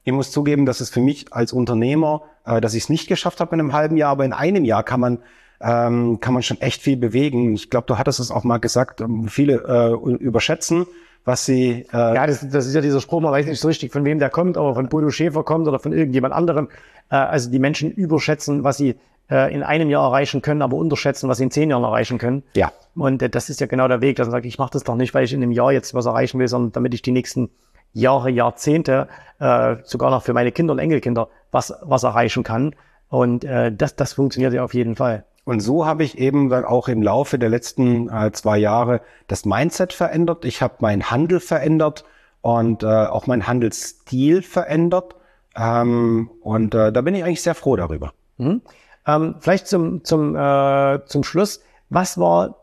Ich 0.05 0.13
muss 0.13 0.31
zugeben, 0.31 0.67
dass 0.67 0.81
es 0.81 0.91
für 0.91 1.01
mich 1.01 1.33
als 1.33 1.55
Unternehmer, 1.55 2.23
äh, 2.45 2.61
dass 2.61 2.75
ich 2.75 2.85
es 2.85 2.89
nicht 2.91 3.09
geschafft 3.09 3.41
habe 3.41 3.55
in 3.55 3.61
einem 3.61 3.73
halben 3.73 3.97
Jahr, 3.97 4.11
aber 4.11 4.27
in 4.27 4.35
einem 4.35 4.67
Jahr 4.67 4.83
kann 4.83 5.01
man 5.01 5.19
ähm, 5.63 6.21
kann 6.21 6.35
man 6.35 6.43
schon 6.43 6.61
echt 6.61 6.83
viel 6.83 6.97
bewegen. 6.97 7.55
Ich 7.55 7.71
glaube, 7.71 7.87
du 7.87 7.99
hattest 7.99 8.21
es 8.21 8.31
auch 8.31 8.45
mal 8.45 8.59
gesagt, 8.59 9.01
ähm, 9.01 9.29
viele 9.29 9.63
äh, 9.67 10.15
überschätzen, 10.15 10.87
was 11.25 11.45
sie. 11.45 11.87
Äh 11.93 12.15
ja, 12.15 12.27
das, 12.27 12.49
das 12.49 12.67
ist 12.67 12.75
ja 12.75 12.81
dieser 12.81 13.01
Spruch, 13.01 13.21
man 13.21 13.33
weiß 13.33 13.47
nicht 13.47 13.61
so 13.61 13.69
richtig, 13.69 13.93
von 13.93 14.05
wem 14.05 14.19
der 14.19 14.31
kommt, 14.31 14.57
aber 14.57 14.75
von 14.75 14.89
Bodo 14.89 15.11
Schäfer 15.11 15.43
kommt 15.43 15.69
oder 15.69 15.79
von 15.79 15.93
irgendjemand 15.93 16.35
anderem. 16.35 16.69
Äh, 17.11 17.17
also 17.17 17.51
die 17.51 17.59
Menschen 17.59 17.91
überschätzen, 17.91 18.65
was 18.65 18.77
sie 18.77 18.97
äh, 19.31 19.55
in 19.55 19.63
einem 19.63 19.91
Jahr 19.91 20.05
erreichen 20.05 20.43
können, 20.43 20.63
aber 20.63 20.77
unterschätzen, 20.77 21.29
was 21.29 21.39
sie 21.39 21.45
in 21.45 21.51
zehn 21.51 21.71
Jahren 21.71 21.85
erreichen 21.85 22.19
können. 22.19 22.43
Ja. 22.55 22.73
Und 22.95 23.23
äh, 23.23 23.31
das 23.31 23.49
ist 23.49 23.61
ja 23.61 23.67
genau 23.67 23.89
der 23.89 24.01
Weg, 24.01 24.17
dass 24.17 24.27
man 24.27 24.33
sagt, 24.33 24.47
ich 24.47 24.59
mache 24.59 24.73
das 24.73 24.85
doch 24.85 24.97
nicht, 24.97 25.15
weil 25.15 25.25
ich 25.25 25.33
in 25.33 25.43
einem 25.43 25.53
Jahr 25.53 25.73
jetzt 25.73 25.95
was 25.95 26.07
erreichen 26.07 26.39
will, 26.39 26.49
sondern 26.49 26.73
damit 26.73 26.95
ich 26.95 27.03
die 27.03 27.13
nächsten 27.13 27.51
Jahre, 27.93 28.31
Jahrzehnte, 28.31 29.09
äh, 29.39 29.77
sogar 29.85 30.11
noch 30.11 30.23
für 30.23 30.33
meine 30.33 30.53
Kinder 30.53 30.73
und 30.73 30.79
Enkelkinder 30.79 31.29
was, 31.51 31.75
was 31.83 32.03
erreichen 32.03 32.43
kann. 32.43 32.75
Und 33.09 33.45
äh, 33.45 33.73
das, 33.73 33.97
das 33.97 34.13
funktioniert 34.13 34.53
ja 34.53 34.63
auf 34.63 34.75
jeden 34.75 34.95
Fall. 34.95 35.25
Und 35.51 35.59
so 35.59 35.85
habe 35.85 36.05
ich 36.05 36.17
eben 36.17 36.49
dann 36.49 36.65
auch 36.65 36.87
im 36.87 37.03
Laufe 37.03 37.37
der 37.37 37.49
letzten 37.49 38.09
äh, 38.09 38.31
zwei 38.31 38.57
Jahre 38.57 39.01
das 39.27 39.45
Mindset 39.45 39.93
verändert. 39.93 40.45
Ich 40.45 40.63
habe 40.63 40.75
meinen 40.79 41.11
Handel 41.11 41.41
verändert 41.41 42.05
und 42.41 42.85
äh, 42.85 42.87
auch 42.87 43.27
meinen 43.27 43.49
Handelsstil 43.49 44.43
verändert. 44.43 45.17
Ähm, 45.57 46.31
und 46.41 46.77
äh, 46.77 46.93
da 46.93 47.01
bin 47.01 47.17
ich 47.17 47.25
eigentlich 47.25 47.43
sehr 47.43 47.57
froh 47.57 47.75
darüber. 47.75 48.13
Mhm. 48.39 48.63
Ähm, 49.05 49.35
vielleicht 49.41 49.67
zum, 49.67 50.05
zum, 50.05 50.37
äh, 50.37 51.05
zum 51.07 51.25
Schluss. 51.25 51.61
Was 51.89 52.17
war, 52.17 52.55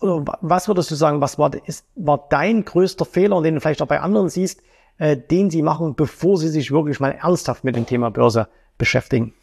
was 0.00 0.68
würdest 0.68 0.90
du 0.90 0.94
sagen, 0.94 1.20
was 1.20 1.38
war, 1.38 1.50
ist, 1.66 1.84
war 1.96 2.28
dein 2.30 2.64
größter 2.64 3.04
Fehler, 3.04 3.42
den 3.42 3.56
du 3.56 3.60
vielleicht 3.60 3.82
auch 3.82 3.88
bei 3.88 4.00
anderen 4.00 4.30
siehst, 4.30 4.62
äh, 4.96 5.18
den 5.18 5.50
sie 5.50 5.60
machen, 5.60 5.96
bevor 5.96 6.38
sie 6.38 6.48
sich 6.48 6.70
wirklich 6.70 6.98
mal 6.98 7.10
ernsthaft 7.10 7.62
mit 7.62 7.76
dem 7.76 7.84
Thema 7.84 8.10
Börse 8.10 8.48
beschäftigen? 8.78 9.34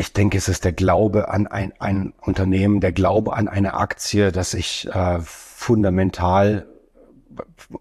Ich 0.00 0.14
denke, 0.14 0.38
es 0.38 0.48
ist 0.48 0.64
der 0.64 0.72
Glaube 0.72 1.28
an 1.28 1.46
ein, 1.46 1.74
ein 1.78 2.14
Unternehmen, 2.22 2.80
der 2.80 2.90
Glaube 2.90 3.34
an 3.34 3.48
eine 3.48 3.74
Aktie, 3.74 4.32
dass 4.32 4.54
ich 4.54 4.88
äh, 4.90 5.18
fundamental, 5.20 6.64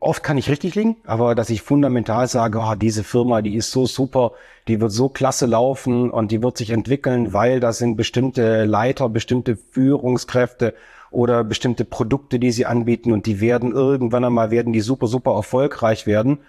oft 0.01 0.21
kann 0.21 0.37
ich 0.37 0.49
richtig 0.49 0.75
liegen, 0.75 0.97
aber 1.05 1.33
dass 1.33 1.49
ich 1.49 1.61
fundamental 1.61 2.27
sage, 2.27 2.59
oh, 2.59 2.75
diese 2.75 3.05
Firma, 3.05 3.41
die 3.41 3.55
ist 3.55 3.71
so 3.71 3.85
super, 3.85 4.33
die 4.67 4.81
wird 4.81 4.91
so 4.91 5.07
klasse 5.07 5.45
laufen 5.45 6.11
und 6.11 6.31
die 6.33 6.43
wird 6.43 6.57
sich 6.57 6.71
entwickeln, 6.71 7.31
weil 7.31 7.61
da 7.61 7.71
sind 7.71 7.95
bestimmte 7.95 8.65
Leiter, 8.65 9.07
bestimmte 9.07 9.55
Führungskräfte 9.55 10.73
oder 11.11 11.45
bestimmte 11.45 11.85
Produkte, 11.85 12.37
die 12.37 12.51
sie 12.51 12.65
anbieten 12.65 13.13
und 13.13 13.27
die 13.27 13.39
werden 13.39 13.71
irgendwann 13.71 14.25
einmal 14.25 14.51
werden 14.51 14.73
die 14.73 14.81
super, 14.81 15.07
super 15.07 15.35
erfolgreich 15.35 16.05
werden. 16.05 16.39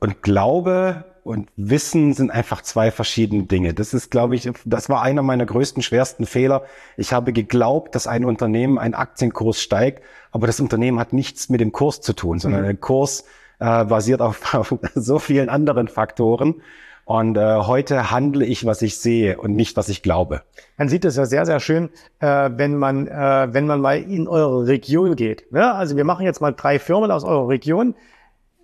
Und 0.00 0.20
glaube 0.20 1.06
und 1.26 1.48
Wissen 1.56 2.14
sind 2.14 2.30
einfach 2.30 2.62
zwei 2.62 2.90
verschiedene 2.90 3.42
Dinge. 3.42 3.74
Das 3.74 3.92
ist, 3.92 4.10
glaube 4.10 4.36
ich, 4.36 4.48
das 4.64 4.88
war 4.88 5.02
einer 5.02 5.22
meiner 5.22 5.44
größten, 5.44 5.82
schwersten 5.82 6.24
Fehler. 6.24 6.64
Ich 6.96 7.12
habe 7.12 7.32
geglaubt, 7.32 7.94
dass 7.94 8.06
ein 8.06 8.24
Unternehmen, 8.24 8.78
ein 8.78 8.94
Aktienkurs 8.94 9.60
steigt, 9.60 10.04
aber 10.30 10.46
das 10.46 10.60
Unternehmen 10.60 11.00
hat 11.00 11.12
nichts 11.12 11.48
mit 11.48 11.60
dem 11.60 11.72
Kurs 11.72 12.00
zu 12.00 12.12
tun, 12.12 12.38
sondern 12.38 12.62
mhm. 12.62 12.66
der 12.66 12.76
Kurs 12.76 13.24
äh, 13.58 13.84
basiert 13.84 14.20
auf, 14.20 14.54
auf, 14.54 14.74
so 14.94 15.18
vielen 15.18 15.48
anderen 15.48 15.88
Faktoren. 15.88 16.62
Und 17.04 17.36
äh, 17.36 17.56
heute 17.60 18.10
handle 18.10 18.44
ich, 18.44 18.64
was 18.64 18.82
ich 18.82 18.98
sehe 18.98 19.38
und 19.38 19.54
nicht, 19.54 19.76
was 19.76 19.88
ich 19.88 20.02
glaube. 20.02 20.42
Man 20.76 20.88
sieht 20.88 21.04
das 21.04 21.16
ja 21.16 21.24
sehr, 21.24 21.46
sehr 21.46 21.60
schön, 21.60 21.90
äh, 22.18 22.50
wenn 22.52 22.76
man, 22.76 23.06
äh, 23.06 23.48
wenn 23.52 23.66
man 23.66 23.80
mal 23.80 23.98
in 23.98 24.26
eure 24.26 24.66
Region 24.66 25.14
geht. 25.14 25.44
Ja, 25.52 25.74
also 25.74 25.96
wir 25.96 26.04
machen 26.04 26.24
jetzt 26.24 26.40
mal 26.40 26.52
drei 26.52 26.78
Firmen 26.78 27.10
aus 27.10 27.24
eurer 27.24 27.48
Region. 27.48 27.94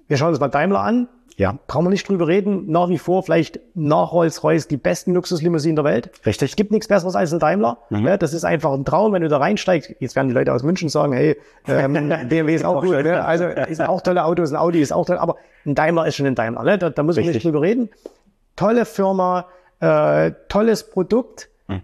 Wir 0.09 0.17
schauen 0.17 0.31
uns 0.31 0.41
mal 0.41 0.49
Daimler 0.49 0.81
an. 0.81 1.09
Ja. 1.37 1.59
Brauchen 1.67 1.87
wir 1.87 1.91
nicht 1.91 2.09
drüber 2.09 2.29
reden. 2.29 2.71
Nach 2.71 2.89
wie 2.89 2.99
vor 2.99 3.23
vielleicht 3.23 3.61
nach 3.75 4.13
Rolls-Royce 4.13 4.69
die 4.69 4.77
besten 4.77 5.15
Luxuslimousinen 5.15 5.77
der 5.77 5.85
Welt. 5.85 6.11
Richtig. 6.27 6.51
Es 6.51 6.57
gibt 6.57 6.71
nichts 6.71 6.89
Besseres 6.89 7.15
als 7.15 7.33
ein 7.33 7.39
Daimler. 7.39 7.79
Mhm. 7.91 8.07
Ja, 8.07 8.17
das 8.17 8.33
ist 8.33 8.45
einfach 8.45 8.73
ein 8.73 8.85
Traum, 8.85 9.13
wenn 9.13 9.23
du 9.23 9.29
da 9.29 9.39
reinsteigst. 9.39 9.95
Jetzt 9.99 10.17
werden 10.17 10.29
die 10.29 10.35
Leute 10.35 10.53
aus 10.53 10.63
München 10.63 10.89
sagen, 10.89 11.13
hey, 11.13 11.37
ähm, 11.67 11.93
BMW 12.29 12.55
ist 12.55 12.65
auch 12.65 12.83
gut. 12.83 13.03
Ne? 13.03 13.25
Also 13.25 13.47
ist 13.47 13.81
auch 13.81 14.01
tolle 14.01 14.25
Autos, 14.25 14.51
ein 14.51 14.57
Audi 14.57 14.81
ist 14.81 14.93
auch 14.93 15.07
toll. 15.07 15.19
Aber 15.19 15.37
ein 15.65 15.75
Daimler 15.75 16.07
ist 16.07 16.17
schon 16.17 16.27
ein 16.27 16.35
Daimler. 16.35 16.63
Ne? 16.63 16.79
Da, 16.79 16.91
da 16.91 17.03
muss 17.03 17.17
man 17.17 17.27
nicht 17.27 17.45
drüber 17.45 17.63
reden. 17.63 17.91
Tolle 18.57 18.85
Firma, 18.85 19.47
äh, 19.81 20.33
tolles 20.49 20.91
Produkt. 20.91 21.49
Mhm. 21.69 21.83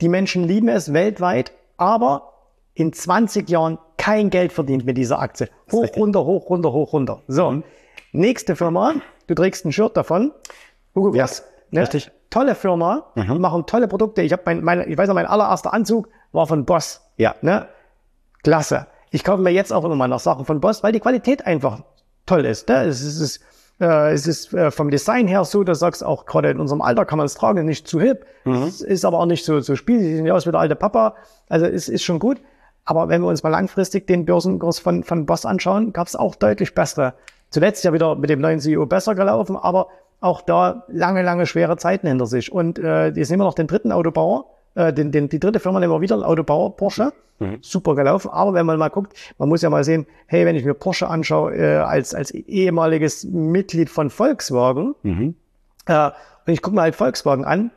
Die 0.00 0.08
Menschen 0.08 0.44
lieben 0.44 0.68
es 0.68 0.92
weltweit. 0.92 1.52
Aber 1.76 2.32
in 2.74 2.92
20 2.92 3.48
Jahren 3.50 3.78
kein 3.96 4.30
Geld 4.30 4.52
verdient 4.52 4.84
mit 4.84 4.96
dieser 4.96 5.20
Aktie. 5.20 5.48
Hoch, 5.72 5.88
runter, 5.96 6.24
hoch, 6.24 6.48
runter, 6.48 6.72
hoch, 6.72 6.92
runter. 6.92 7.22
So. 7.26 7.50
Mhm. 7.50 7.64
Nächste 8.16 8.56
Firma, 8.56 8.94
du 9.26 9.34
trägst 9.34 9.66
ein 9.66 9.72
Shirt 9.72 9.94
davon. 9.94 10.32
Hugo 10.94 11.14
yes, 11.14 11.44
ne? 11.70 11.82
richtig. 11.82 12.10
Tolle 12.30 12.54
Firma, 12.54 13.12
mhm. 13.14 13.38
machen 13.42 13.66
tolle 13.66 13.88
Produkte. 13.88 14.22
Ich 14.22 14.32
habe 14.32 14.42
mein, 14.46 14.64
mein, 14.64 14.90
ich 14.90 14.96
weiß 14.96 15.08
noch, 15.08 15.14
mein 15.14 15.26
allererster 15.26 15.74
Anzug 15.74 16.08
war 16.32 16.46
von 16.46 16.64
Boss. 16.64 17.02
Ja. 17.18 17.34
Ne? 17.42 17.68
Klasse. 18.42 18.86
Ich 19.10 19.22
kaufe 19.22 19.42
mir 19.42 19.50
jetzt 19.50 19.70
auch 19.70 19.84
immer 19.84 19.96
mal 19.96 20.08
noch 20.08 20.20
Sachen 20.20 20.46
von 20.46 20.60
Boss, 20.60 20.82
weil 20.82 20.92
die 20.92 21.00
Qualität 21.00 21.46
einfach 21.46 21.82
toll 22.24 22.46
ist. 22.46 22.70
Ne? 22.70 22.84
Es 22.84 23.02
ist, 23.02 23.16
es 23.16 23.20
ist, 23.20 23.40
äh, 23.80 24.12
es 24.14 24.26
ist 24.26 24.54
äh, 24.54 24.70
vom 24.70 24.90
Design 24.90 25.28
her 25.28 25.44
so, 25.44 25.62
dass 25.62 25.80
du 25.80 25.84
sagst, 25.84 26.02
auch 26.02 26.24
gerade 26.24 26.50
in 26.50 26.58
unserem 26.58 26.80
Alter 26.80 27.04
kann 27.04 27.18
man 27.18 27.26
es 27.26 27.34
tragen, 27.34 27.66
nicht 27.66 27.86
zu 27.86 28.00
hip. 28.00 28.24
Mhm. 28.44 28.62
Es 28.62 28.80
ist 28.80 29.04
aber 29.04 29.18
auch 29.18 29.26
nicht 29.26 29.44
so, 29.44 29.60
so 29.60 29.76
spielsig, 29.76 30.16
sieht 30.16 30.24
ja 30.24 30.32
aus 30.32 30.46
wie 30.46 30.52
der 30.52 30.60
alte 30.60 30.74
Papa. 30.74 31.16
Also 31.50 31.66
es 31.66 31.90
ist 31.90 32.02
schon 32.02 32.18
gut. 32.18 32.40
Aber 32.86 33.10
wenn 33.10 33.20
wir 33.20 33.28
uns 33.28 33.42
mal 33.42 33.50
langfristig 33.50 34.06
den 34.06 34.24
Börsenkurs 34.24 34.78
von, 34.78 35.04
von 35.04 35.26
Boss 35.26 35.44
anschauen, 35.44 35.92
gab 35.92 36.06
es 36.06 36.16
auch 36.16 36.34
deutlich 36.34 36.74
bessere 36.74 37.12
Zuletzt 37.50 37.84
ja 37.84 37.92
wieder 37.92 38.16
mit 38.16 38.30
dem 38.30 38.40
neuen 38.40 38.60
CEO 38.60 38.86
besser 38.86 39.14
gelaufen, 39.14 39.56
aber 39.56 39.88
auch 40.20 40.40
da 40.40 40.84
lange, 40.88 41.22
lange 41.22 41.46
schwere 41.46 41.76
Zeiten 41.76 42.06
hinter 42.06 42.26
sich. 42.26 42.50
Und 42.52 42.78
äh, 42.78 43.08
jetzt 43.08 43.30
nehmen 43.30 43.40
wir 43.40 43.46
noch 43.46 43.54
den 43.54 43.66
dritten 43.66 43.92
Autobauer, 43.92 44.46
Äh, 44.74 44.92
den, 44.92 45.10
den, 45.10 45.28
die 45.28 45.40
dritte 45.40 45.58
Firma 45.58 45.80
nehmen 45.80 45.92
wir 45.92 46.00
wieder, 46.02 46.16
Autobauer 46.26 46.76
Porsche. 46.76 47.12
Mhm. 47.38 47.58
Super 47.62 47.94
gelaufen. 47.94 48.30
Aber 48.30 48.52
wenn 48.54 48.66
man 48.66 48.78
mal 48.78 48.90
guckt, 48.90 49.14
man 49.38 49.48
muss 49.48 49.62
ja 49.62 49.70
mal 49.70 49.84
sehen, 49.84 50.06
hey, 50.26 50.44
wenn 50.44 50.56
ich 50.56 50.64
mir 50.64 50.74
Porsche 50.74 51.08
anschaue, 51.08 51.54
äh, 51.54 51.76
als, 51.78 52.14
als 52.14 52.30
ehemaliges 52.30 53.24
Mitglied 53.24 53.90
von 53.90 54.10
Volkswagen, 54.10 54.94
mhm. 55.02 55.34
äh, 55.86 56.10
und 56.46 56.52
ich 56.52 56.62
gucke 56.62 56.76
mir 56.76 56.82
halt 56.82 56.94
Volkswagen 56.94 57.44
an, 57.44 57.70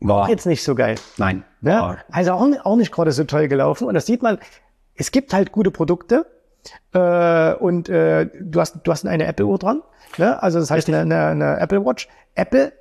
war 0.00 0.28
jetzt 0.28 0.46
nicht 0.46 0.62
so 0.62 0.74
geil. 0.74 0.96
Nein. 1.16 1.44
Ja, 1.62 1.98
also 2.10 2.32
auch, 2.32 2.46
auch 2.64 2.76
nicht 2.76 2.92
gerade 2.92 3.12
so 3.12 3.24
toll 3.24 3.48
gelaufen. 3.48 3.86
Und 3.88 3.94
das 3.94 4.04
sieht 4.06 4.22
man, 4.22 4.38
es 4.96 5.10
gibt 5.10 5.32
halt 5.32 5.50
gute 5.50 5.70
Produkte. 5.70 6.26
Äh, 6.92 7.54
und 7.54 7.88
äh, 7.88 8.28
du 8.40 8.60
hast 8.60 8.78
du 8.82 8.90
hast 8.90 9.06
eine 9.06 9.26
Apple 9.26 9.46
Uhr 9.46 9.58
dran, 9.58 9.82
ne? 10.18 10.42
Also 10.42 10.58
das 10.58 10.70
heißt 10.70 10.88
eine, 10.88 11.00
eine, 11.00 11.26
eine 11.26 11.60
Apple 11.60 11.84
Watch. 11.84 12.08
Apple 12.34 12.72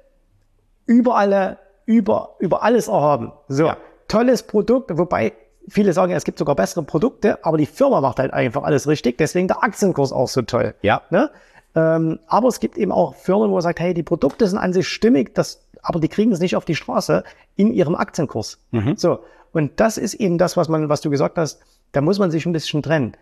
über 0.85 1.17
alle 1.17 1.59
über 1.85 2.35
über 2.39 2.63
alles 2.63 2.87
erhaben. 2.87 3.31
So 3.47 3.67
ja. 3.67 3.77
tolles 4.07 4.43
Produkt, 4.43 4.97
wobei 4.97 5.33
viele 5.67 5.93
sagen, 5.93 6.13
es 6.13 6.23
gibt 6.23 6.37
sogar 6.37 6.55
bessere 6.55 6.83
Produkte, 6.83 7.43
aber 7.43 7.57
die 7.57 7.65
Firma 7.65 8.01
macht 8.01 8.19
halt 8.19 8.33
einfach 8.33 8.63
alles 8.63 8.87
richtig. 8.87 9.17
Deswegen 9.17 9.47
der 9.47 9.63
Aktienkurs 9.63 10.11
auch 10.11 10.27
so 10.27 10.41
toll. 10.41 10.75
Ja. 10.81 11.01
Ne? 11.09 11.29
Ähm, 11.75 12.19
aber 12.27 12.47
es 12.47 12.59
gibt 12.59 12.77
eben 12.77 12.91
auch 12.91 13.15
Firmen, 13.15 13.49
wo 13.49 13.53
man 13.53 13.61
sagt, 13.61 13.79
hey, 13.79 13.93
die 13.93 14.03
Produkte 14.03 14.47
sind 14.47 14.59
an 14.59 14.73
sich 14.73 14.87
stimmig, 14.87 15.33
das, 15.33 15.65
aber 15.81 15.99
die 15.99 16.07
kriegen 16.07 16.31
es 16.31 16.39
nicht 16.39 16.55
auf 16.55 16.65
die 16.65 16.75
Straße 16.75 17.23
in 17.55 17.71
ihrem 17.71 17.95
Aktienkurs. 17.95 18.59
Mhm. 18.71 18.95
So. 18.97 19.19
Und 19.51 19.79
das 19.79 19.97
ist 19.97 20.15
eben 20.15 20.37
das, 20.37 20.57
was 20.57 20.67
man, 20.69 20.89
was 20.89 21.01
du 21.01 21.09
gesagt 21.09 21.37
hast, 21.37 21.61
da 21.91 22.01
muss 22.01 22.19
man 22.19 22.31
sich 22.31 22.45
ein 22.45 22.53
bisschen 22.53 22.81
trennen. 22.81 23.15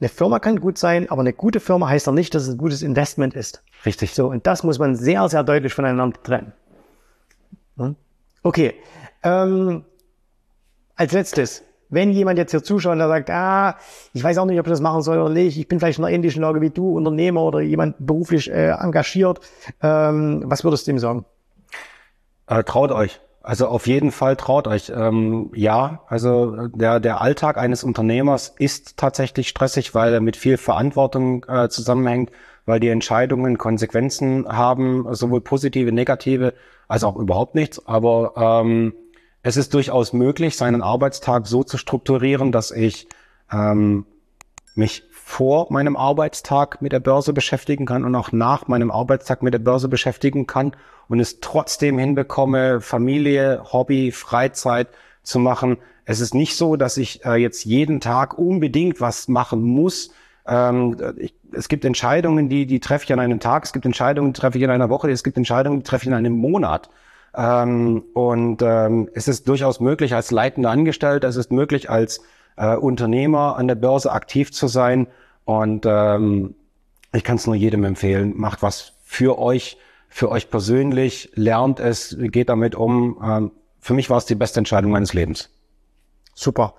Eine 0.00 0.08
Firma 0.08 0.38
kann 0.38 0.60
gut 0.60 0.78
sein, 0.78 1.10
aber 1.10 1.20
eine 1.20 1.32
gute 1.32 1.58
Firma 1.58 1.88
heißt 1.88 2.06
doch 2.06 2.12
nicht, 2.12 2.34
dass 2.34 2.44
es 2.44 2.50
ein 2.50 2.58
gutes 2.58 2.82
Investment 2.82 3.34
ist. 3.34 3.64
Richtig. 3.84 4.14
So, 4.14 4.28
und 4.28 4.46
das 4.46 4.62
muss 4.62 4.78
man 4.78 4.94
sehr, 4.94 5.28
sehr 5.28 5.42
deutlich 5.42 5.74
voneinander 5.74 6.22
trennen. 6.22 6.52
Hm? 7.76 7.96
Okay. 8.42 8.74
Ähm, 9.24 9.84
als 10.94 11.12
letztes, 11.12 11.64
wenn 11.88 12.12
jemand 12.12 12.38
jetzt 12.38 12.52
hier 12.52 12.62
zuschaut 12.62 12.92
und 12.92 12.98
sagt, 13.00 13.30
ah, 13.30 13.76
ich 14.12 14.22
weiß 14.22 14.38
auch 14.38 14.44
nicht, 14.44 14.60
ob 14.60 14.66
ich 14.66 14.70
das 14.70 14.80
machen 14.80 15.02
soll 15.02 15.18
oder 15.18 15.32
nicht, 15.32 15.58
ich 15.58 15.66
bin 15.66 15.80
vielleicht 15.80 15.98
in 15.98 16.04
einer 16.04 16.14
ähnlichen 16.14 16.42
Lage 16.42 16.60
wie 16.60 16.70
du, 16.70 16.96
Unternehmer 16.96 17.42
oder 17.42 17.60
jemand 17.60 17.96
beruflich 17.98 18.50
äh, 18.50 18.70
engagiert, 18.70 19.40
ähm, 19.82 20.42
was 20.46 20.62
würdest 20.62 20.86
du 20.86 20.92
ihm 20.92 20.98
sagen? 20.98 21.24
Äh, 22.46 22.62
traut 22.62 22.92
euch. 22.92 23.20
Also 23.48 23.66
auf 23.68 23.86
jeden 23.86 24.12
Fall 24.12 24.36
traut 24.36 24.68
euch. 24.68 24.92
Ähm, 24.94 25.50
ja, 25.54 26.02
also 26.06 26.68
der, 26.68 27.00
der 27.00 27.22
Alltag 27.22 27.56
eines 27.56 27.82
Unternehmers 27.82 28.54
ist 28.58 28.98
tatsächlich 28.98 29.48
stressig, 29.48 29.94
weil 29.94 30.12
er 30.12 30.20
mit 30.20 30.36
viel 30.36 30.58
Verantwortung 30.58 31.46
äh, 31.48 31.70
zusammenhängt, 31.70 32.30
weil 32.66 32.78
die 32.78 32.90
Entscheidungen 32.90 33.56
Konsequenzen 33.56 34.46
haben, 34.46 35.06
sowohl 35.14 35.40
positive, 35.40 35.92
negative, 35.92 36.52
als 36.88 37.04
auch 37.04 37.16
überhaupt 37.16 37.54
nichts. 37.54 37.86
Aber 37.86 38.34
ähm, 38.36 38.92
es 39.42 39.56
ist 39.56 39.72
durchaus 39.72 40.12
möglich, 40.12 40.54
seinen 40.54 40.82
Arbeitstag 40.82 41.46
so 41.46 41.64
zu 41.64 41.78
strukturieren, 41.78 42.52
dass 42.52 42.70
ich 42.70 43.08
ähm, 43.50 44.04
mich 44.74 45.04
vor 45.28 45.66
meinem 45.70 45.94
Arbeitstag 45.94 46.80
mit 46.80 46.92
der 46.92 47.00
Börse 47.00 47.34
beschäftigen 47.34 47.84
kann 47.84 48.06
und 48.06 48.14
auch 48.14 48.32
nach 48.32 48.66
meinem 48.66 48.90
Arbeitstag 48.90 49.42
mit 49.42 49.52
der 49.52 49.58
Börse 49.58 49.86
beschäftigen 49.86 50.46
kann 50.46 50.72
und 51.06 51.20
es 51.20 51.40
trotzdem 51.40 51.98
hinbekomme, 51.98 52.80
Familie, 52.80 53.62
Hobby, 53.70 54.10
Freizeit 54.10 54.88
zu 55.22 55.38
machen. 55.38 55.76
Es 56.06 56.20
ist 56.20 56.34
nicht 56.34 56.56
so, 56.56 56.76
dass 56.76 56.96
ich 56.96 57.26
äh, 57.26 57.34
jetzt 57.34 57.66
jeden 57.66 58.00
Tag 58.00 58.38
unbedingt 58.38 59.02
was 59.02 59.28
machen 59.28 59.60
muss. 59.60 60.12
Ähm, 60.46 60.96
ich, 61.18 61.34
es 61.52 61.68
gibt 61.68 61.84
Entscheidungen, 61.84 62.48
die, 62.48 62.64
die 62.64 62.80
treffe 62.80 63.04
ich 63.04 63.12
an 63.12 63.20
einem 63.20 63.38
Tag, 63.38 63.64
es 63.64 63.74
gibt 63.74 63.84
Entscheidungen, 63.84 64.32
die 64.32 64.40
treffe 64.40 64.56
ich 64.56 64.64
in 64.64 64.70
einer 64.70 64.88
Woche, 64.88 65.10
es 65.10 65.22
gibt 65.22 65.36
Entscheidungen, 65.36 65.80
die 65.80 65.84
treffe 65.84 66.04
ich 66.04 66.08
in 66.08 66.14
einem 66.14 66.38
Monat. 66.38 66.88
Ähm, 67.36 68.02
und 68.14 68.62
ähm, 68.62 69.10
es 69.12 69.28
ist 69.28 69.46
durchaus 69.46 69.78
möglich 69.78 70.14
als 70.14 70.30
leitender 70.30 70.70
Angestellter, 70.70 71.28
es 71.28 71.36
ist 71.36 71.52
möglich 71.52 71.90
als 71.90 72.22
äh, 72.58 72.76
Unternehmer 72.76 73.56
an 73.56 73.68
der 73.68 73.74
Börse 73.74 74.12
aktiv 74.12 74.52
zu 74.52 74.66
sein. 74.66 75.06
Und 75.44 75.86
ähm, 75.86 76.54
ich 77.12 77.24
kann 77.24 77.36
es 77.36 77.46
nur 77.46 77.54
jedem 77.54 77.84
empfehlen, 77.84 78.34
macht 78.36 78.62
was 78.62 78.92
für 79.04 79.38
euch 79.38 79.78
für 80.08 80.30
euch 80.30 80.50
persönlich, 80.50 81.30
lernt 81.34 81.80
es, 81.80 82.16
geht 82.18 82.48
damit 82.48 82.74
um. 82.74 83.20
Ähm, 83.22 83.50
für 83.80 83.94
mich 83.94 84.10
war 84.10 84.18
es 84.18 84.24
die 84.24 84.34
beste 84.34 84.58
Entscheidung 84.60 84.90
meines 84.90 85.14
Lebens. 85.14 85.50
Super. 86.34 86.74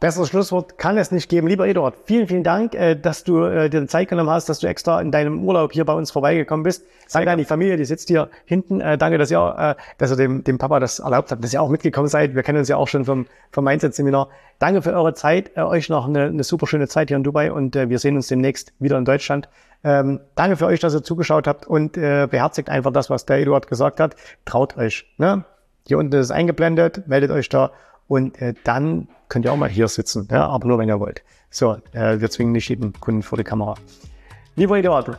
Besseres 0.00 0.28
Schlusswort 0.28 0.78
kann 0.78 0.96
es 0.96 1.10
nicht 1.10 1.28
geben. 1.28 1.48
Lieber 1.48 1.66
Eduard, 1.66 1.96
vielen, 2.04 2.28
vielen 2.28 2.44
Dank, 2.44 2.72
äh, 2.76 2.94
dass 2.94 3.24
du 3.24 3.42
äh, 3.42 3.68
dir 3.68 3.84
Zeit 3.88 4.08
genommen 4.08 4.30
hast, 4.30 4.48
dass 4.48 4.60
du 4.60 4.68
extra 4.68 5.00
in 5.00 5.10
deinem 5.10 5.42
Urlaub 5.42 5.72
hier 5.72 5.84
bei 5.84 5.92
uns 5.92 6.12
vorbeigekommen 6.12 6.62
bist. 6.62 6.86
Danke 7.12 7.32
an 7.32 7.38
die 7.38 7.44
Familie, 7.44 7.76
die 7.76 7.84
sitzt 7.84 8.06
hier 8.06 8.30
hinten. 8.44 8.80
Äh, 8.80 8.96
danke, 8.96 9.18
dass 9.18 9.32
ihr, 9.32 9.76
dass 9.98 10.12
ihr 10.12 10.16
dem, 10.16 10.44
dem 10.44 10.56
Papa 10.56 10.78
das 10.78 11.00
erlaubt 11.00 11.32
habt, 11.32 11.42
dass 11.42 11.52
ihr 11.52 11.60
auch 11.60 11.68
mitgekommen 11.68 12.06
seid. 12.06 12.36
Wir 12.36 12.44
kennen 12.44 12.58
uns 12.58 12.68
ja 12.68 12.76
auch 12.76 12.86
schon 12.86 13.06
vom, 13.06 13.26
vom 13.50 13.64
Mindset-Seminar. 13.64 14.28
Danke 14.60 14.82
für 14.82 14.92
eure 14.92 15.14
Zeit. 15.14 15.56
euch 15.56 15.88
noch 15.88 16.06
eine, 16.06 16.26
eine 16.26 16.44
super 16.44 16.68
schöne 16.68 16.86
Zeit 16.86 17.08
hier 17.08 17.16
in 17.16 17.24
Dubai 17.24 17.50
und 17.50 17.74
wir 17.74 17.98
sehen 17.98 18.14
uns 18.14 18.28
demnächst 18.28 18.72
wieder 18.78 18.98
in 18.98 19.04
Deutschland. 19.04 19.48
Ähm, 19.82 20.20
danke 20.36 20.56
für 20.56 20.66
euch, 20.66 20.78
dass 20.78 20.94
ihr 20.94 21.02
zugeschaut 21.02 21.48
habt 21.48 21.66
und 21.66 21.96
äh, 21.96 22.28
beherzigt 22.30 22.68
einfach 22.68 22.92
das, 22.92 23.10
was 23.10 23.26
der 23.26 23.38
Eduard 23.38 23.66
gesagt 23.66 23.98
hat. 23.98 24.14
Traut 24.44 24.76
euch. 24.76 25.06
Ne? 25.18 25.44
Hier 25.86 25.98
unten 25.98 26.12
ist 26.14 26.26
es 26.26 26.30
eingeblendet, 26.30 27.08
meldet 27.08 27.30
euch 27.30 27.48
da 27.48 27.72
und 28.08 28.40
äh, 28.40 28.54
dann 28.64 29.06
könnt 29.28 29.44
ihr 29.44 29.52
auch 29.52 29.56
mal 29.56 29.68
hier 29.68 29.86
sitzen, 29.86 30.26
ja? 30.30 30.48
aber 30.48 30.66
nur 30.66 30.78
wenn 30.78 30.88
ihr 30.88 30.98
wollt. 30.98 31.22
So, 31.50 31.76
äh, 31.92 32.20
wir 32.20 32.30
zwingen 32.30 32.52
nicht 32.52 32.68
jeden 32.68 32.92
Kunden 32.94 33.22
vor 33.22 33.38
die 33.38 33.44
Kamera. 33.44 33.74
Lieber 34.56 34.76
Eduard, 34.78 35.18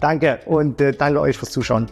danke 0.00 0.40
und 0.46 0.80
äh, 0.80 0.92
danke 0.92 1.20
euch 1.20 1.36
fürs 1.36 1.50
Zuschauen. 1.50 1.88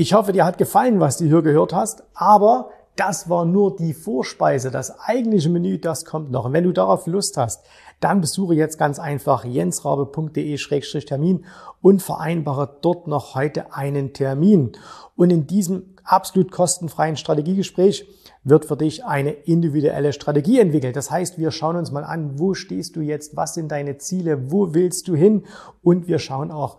Ich 0.00 0.12
hoffe, 0.14 0.32
dir 0.32 0.44
hat 0.44 0.58
gefallen, 0.58 1.00
was 1.00 1.18
du 1.18 1.24
hier 1.24 1.42
gehört 1.42 1.72
hast, 1.72 2.04
aber 2.14 2.70
das 2.94 3.28
war 3.28 3.44
nur 3.44 3.76
die 3.76 3.94
Vorspeise. 3.94 4.70
Das 4.70 4.98
eigentliche 5.00 5.48
Menü, 5.48 5.78
das 5.78 6.04
kommt 6.04 6.30
noch. 6.30 6.46
Und 6.46 6.52
wenn 6.52 6.64
du 6.64 6.72
darauf 6.72 7.06
Lust 7.06 7.36
hast, 7.36 7.64
dann 8.00 8.20
besuche 8.20 8.54
jetzt 8.54 8.78
ganz 8.78 8.98
einfach 8.98 9.44
jensrabe.de-termin 9.44 11.44
und 11.80 12.02
vereinbare 12.02 12.78
dort 12.80 13.06
noch 13.06 13.34
heute 13.34 13.74
einen 13.74 14.12
Termin. 14.12 14.72
Und 15.16 15.30
in 15.30 15.46
diesem 15.46 15.94
absolut 16.04 16.50
kostenfreien 16.50 17.16
Strategiegespräch 17.16 18.08
wird 18.44 18.64
für 18.64 18.76
dich 18.76 19.04
eine 19.04 19.32
individuelle 19.32 20.12
Strategie 20.12 20.60
entwickelt. 20.60 20.96
Das 20.96 21.10
heißt, 21.10 21.38
wir 21.38 21.50
schauen 21.50 21.76
uns 21.76 21.90
mal 21.90 22.04
an, 22.04 22.38
wo 22.38 22.54
stehst 22.54 22.96
du 22.96 23.00
jetzt, 23.00 23.36
was 23.36 23.54
sind 23.54 23.70
deine 23.70 23.98
Ziele, 23.98 24.50
wo 24.50 24.74
willst 24.74 25.08
du 25.08 25.14
hin 25.14 25.44
und 25.82 26.08
wir 26.08 26.18
schauen 26.18 26.50
auch, 26.50 26.78